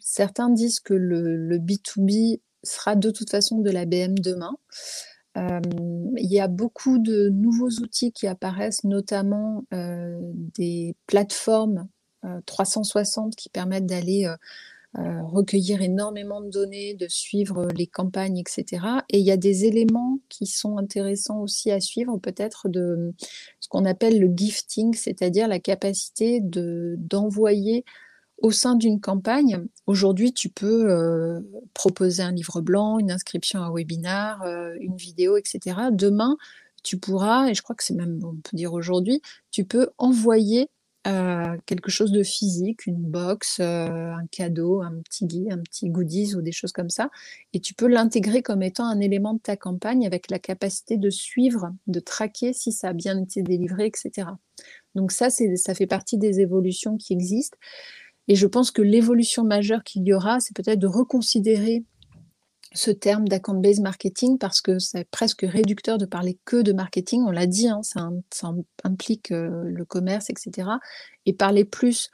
Certains 0.00 0.50
disent 0.50 0.80
que 0.80 0.94
le 0.94 1.36
le 1.36 1.58
B2B 1.58 2.40
sera 2.64 2.94
de 2.96 3.10
toute 3.10 3.30
façon 3.30 3.58
de 3.58 3.70
l'ABM 3.70 4.14
demain. 4.18 4.56
Hem, 5.36 5.62
il 6.18 6.30
y 6.32 6.40
a 6.40 6.48
beaucoup 6.48 6.98
de 6.98 7.28
nouveaux 7.30 7.70
outils 7.82 8.12
qui 8.12 8.26
apparaissent, 8.26 8.84
notamment, 8.84 9.64
heu, 9.74 10.18
des 10.54 10.94
plateformes, 11.06 11.88
heu, 12.24 12.40
360 12.46 13.36
qui 13.36 13.48
permettent 13.50 13.86
d'aller, 13.86 14.28
recueillir 14.98 15.82
énormément 15.82 16.40
de 16.42 16.50
données, 16.50 16.94
de 16.94 17.08
suivre, 17.08 17.68
les 17.76 17.86
campagnes 17.86 18.38
et 18.38 18.44
cetera. 18.48 19.04
Et 19.10 19.18
il 19.20 19.26
y 19.26 19.30
a 19.32 19.36
des 19.38 19.64
éléments 19.66 20.20
qui 20.28 20.46
sont 20.46 20.78
intéressants 20.78 21.40
aussi 21.40 21.70
à 21.70 21.80
suivre, 21.80 22.18
peut-être 22.18 22.68
de 22.68 23.14
ce 23.60 23.68
qu'on 23.68 23.84
appelle 23.86 24.20
le 24.20 24.30
gifting, 24.36 24.94
c'est-à-dire 24.94 25.48
la 25.48 25.60
capacité 25.60 26.40
de 26.40 26.96
d'envoyer 26.98 27.84
au 28.42 28.50
sein 28.52 28.74
d'une 28.76 29.00
campagne, 29.00 29.66
aujourd'hui, 29.86 30.32
tu 30.34 30.48
peux, 30.50 30.90
heu, 30.90 31.48
proposer 31.74 32.22
un 32.22 32.32
livre 32.32 32.60
blanc, 32.60 32.98
une 32.98 33.10
inscription 33.12 33.60
à 33.62 33.66
un 33.66 33.72
webinar, 33.74 34.44
heu, 34.46 34.76
une 34.80 34.96
vidéo 34.96 35.36
et 35.38 35.42
cetera. 35.46 35.90
Demain, 35.90 36.36
tu 36.84 36.98
pourras 36.98 37.48
et 37.48 37.54
je 37.54 37.62
crois 37.62 37.76
que 37.76 37.84
c'est 37.84 37.94
même 37.94 38.20
on 38.24 38.34
peut 38.36 38.56
dire 38.56 38.72
aujourd'hui, 38.74 39.22
tu 39.52 39.64
peux 39.64 39.90
envoyer, 39.98 40.68
heu, 41.06 41.58
quelque 41.66 41.90
chose 41.90 42.12
de 42.12 42.22
physique, 42.24 42.86
une 42.86 43.02
box, 43.02 43.60
un 43.60 44.26
cadeau, 44.30 44.82
un 44.82 44.92
petit 45.04 45.26
gui 45.26 45.50
un 45.50 45.58
petit 45.58 45.88
goodies 45.90 46.34
ou 46.36 46.42
des 46.42 46.52
choses 46.52 46.72
comme 46.72 46.90
ça 46.90 47.10
et 47.52 47.60
tu 47.60 47.74
peux 47.74 47.86
l'intégrer 47.88 48.42
comme 48.42 48.62
étant 48.62 48.86
un 48.86 49.00
élément 49.00 49.34
de 49.34 49.40
ta 49.40 49.56
campagne 49.56 50.06
avec 50.06 50.30
la 50.30 50.38
capacité 50.40 50.96
de 50.98 51.10
suivre, 51.10 51.72
de 51.86 52.00
traquer 52.00 52.52
si 52.52 52.72
ça 52.72 52.88
a 52.88 52.92
bien 52.92 53.20
été 53.20 53.42
délivré 53.42 53.86
et 53.86 53.92
cetera. 53.96 54.38
Donc 54.94 55.12
ça, 55.12 55.30
ça 55.30 55.74
fait 55.74 55.86
partie 55.86 56.18
des 56.18 56.40
évolutions 56.40 56.96
qui 56.98 57.12
existent. 57.14 57.58
Et 58.28 58.36
je 58.36 58.46
pense 58.46 58.70
que 58.70 58.82
l'évolution 58.82 59.44
majeure 59.44 59.82
qu'il 59.82 60.06
y 60.06 60.12
aura, 60.12 60.40
c'est 60.40 60.54
peut-être 60.54 60.78
de 60.78 60.86
reconsidérer 60.86 61.84
ce 62.74 62.90
terme 62.90 63.28
d'account-based 63.28 63.82
marketing 63.82 64.38
parce 64.38 64.60
que 64.60 64.78
c'est 64.78 65.04
presque 65.10 65.42
réducteur 65.42 65.98
de 65.98 66.06
parler 66.06 66.38
que 66.44 66.62
de 66.62 66.72
marketing. 66.72 67.22
On 67.26 67.30
l'a 67.30 67.46
dit, 67.46 67.68
hein, 67.68 67.80
ça, 67.82 68.10
implique 68.84 69.30
euh, 69.30 69.64
le 69.64 69.84
commerce, 69.84 70.30
etc. 70.30 70.68
Et 71.26 71.32
parler 71.32 71.64
plus 71.64 72.10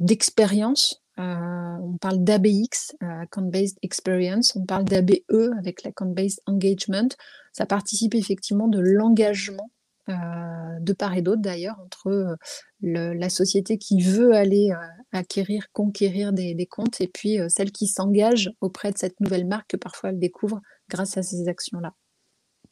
d'expérience. 0.00 1.02
Euh, 1.18 1.76
on 1.82 1.96
parle 1.98 2.24
d'ABX, 2.24 2.96
euh, 3.02 3.22
Account-Based 3.22 3.78
Experience. 3.82 4.56
On 4.56 4.64
parle 4.64 4.84
d'ABE 4.84 5.20
avec 5.58 5.82
l'Account-Based 5.84 6.40
Engagement. 6.46 7.08
Ça 7.52 7.66
participe 7.66 8.14
effectivement 8.14 8.68
de 8.68 8.80
l'engagement 8.80 9.70
euh, 10.08 10.80
de 10.80 10.92
part 10.92 11.14
et 11.14 11.22
d'autre 11.22 11.42
d'ailleurs, 11.42 11.78
entre 11.80 12.08
euh, 12.08 12.36
la 12.80 13.28
société 13.28 13.78
qui 13.78 14.02
veut 14.02 14.32
aller 14.32 14.72
euh, 14.72 14.86
acquérir, 15.12 15.66
conquérir 15.72 16.32
des, 16.32 16.54
des, 16.54 16.66
comptes 16.66 17.00
et 17.00 17.06
puis 17.06 17.38
celle 17.48 17.70
qui 17.70 17.86
s'engage 17.86 18.50
auprès 18.60 18.90
de 18.90 18.98
cette 18.98 19.20
nouvelle 19.20 19.46
marque 19.46 19.70
que 19.70 19.76
parfois 19.76 20.10
elle 20.10 20.18
découvre 20.18 20.60
grâce 20.88 21.16
à 21.16 21.22
ces 21.22 21.48
actions-là. 21.48 21.94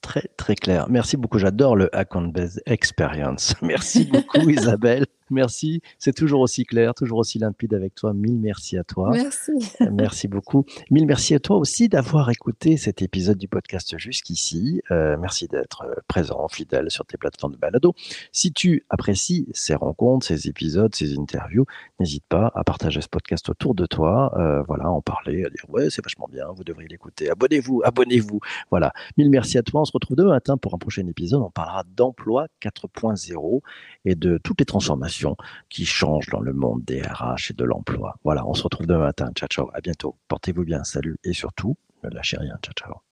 Très, 0.01 0.29
très 0.37 0.57
clair. 0.57 0.87
Merci 0.89 1.17
beaucoup. 1.17 1.39
J'adore 1.39 1.77
le 1.77 1.95
Account-Based 1.95 2.63
Experience. 2.67 3.55
Merci 3.63 4.07
beaucoup, 4.07 4.49
Isabelle. 4.49 5.07
Merci. 5.31 5.81
C'est 5.99 6.13
toujours 6.13 6.41
aussi 6.41 6.65
clair, 6.65 6.95
toujours 6.95 7.19
aussi 7.19 7.39
limpide 7.39 7.75
avec 7.75 7.95
toi. 7.95 8.13
Mille 8.13 8.39
merci 8.39 8.77
à 8.77 8.85
toi. 8.85 9.11
Merci. 9.13 9.53
Merci 9.93 10.29
beaucoup. 10.29 10.65
Mille 10.91 11.07
merci 11.07 11.35
à 11.35 11.39
toi 11.39 11.57
aussi 11.57 11.89
d'avoir 11.89 12.31
écouté 12.31 12.77
cet 12.77 13.03
épisode 13.03 13.39
du 13.39 13.49
podcast 13.49 13.97
jusqu'ici. 13.97 14.83
Euh, 14.91 15.17
merci 15.19 15.47
d'être 15.47 15.83
euh, 15.83 15.95
présent, 16.09 16.49
fidèle 16.49 16.91
sur 16.91 17.07
tes 17.07 17.17
plateformes 17.17 17.53
de 17.53 17.59
balado. 17.59 17.95
Si 18.33 18.53
tu 18.53 18.85
apprécies 18.91 19.47
ces 19.53 19.75
rencontres, 19.75 20.27
ces 20.27 20.49
épisodes, 20.49 20.95
ces 20.95 21.17
interviews, 21.17 21.65
n'hésite 22.01 22.25
pas 22.29 22.51
à 22.55 22.65
partager 22.65 23.01
ce 23.01 23.09
podcast 23.09 23.49
autour 23.49 23.75
de 23.75 23.87
toi. 23.87 24.33
Euh, 24.37 24.63
voilà, 24.63 24.91
en 24.91 25.01
parler, 25.01 25.45
à 25.45 25.51
dire 25.51 25.65
ouais, 25.69 25.91
c'est 25.91 26.05
vachement 26.05 26.29
bien, 26.31 26.47
vous 26.55 26.65
devriez 26.65 26.89
l'écouter. 26.89 27.31
Abonnez-vous, 27.31 27.83
abonnez-vous. 27.85 28.41
Voilà. 28.71 28.93
Mille 29.17 29.31
merci 29.31 29.59
à 29.59 29.63
toi. 29.63 29.83
On 29.83 29.85
se 29.85 29.93
retrouve 29.93 30.17
demain 30.17 30.31
matin 30.31 30.57
pour 30.57 30.75
un 30.75 30.79
prochain 30.79 31.07
épisode. 31.07 31.43
On 31.43 31.51
parlera 31.51 31.85
d'emploi 31.97 32.47
4.0 32.61 33.61
et 34.05 34.15
de 34.15 34.39
toutes 34.43 34.61
les 34.61 34.67
transformations 34.67 35.20
qui 35.69 35.85
changent 35.85 36.29
dans 36.29 36.41
le 36.41 36.53
monde 36.53 36.83
des 36.85 37.03
RH 37.03 37.51
et 37.51 37.55
de 37.55 37.65
l'emploi. 37.65 38.17
Voilà, 38.25 38.47
on 38.47 38.55
se 38.55 38.63
retrouve 38.63 38.87
demain 38.87 39.05
matin. 39.05 39.31
Ciao, 39.35 39.49
ciao. 39.49 39.71
À 39.75 39.81
bientôt. 39.81 40.17
Portez-vous 40.29 40.65
bien. 40.65 40.85
Salut. 40.85 41.17
Et 41.25 41.33
surtout, 41.33 41.77
ne 42.05 42.11
lâchez 42.11 42.37
rien. 42.37 42.59
Ciao, 42.63 42.75
ciao. 42.75 43.01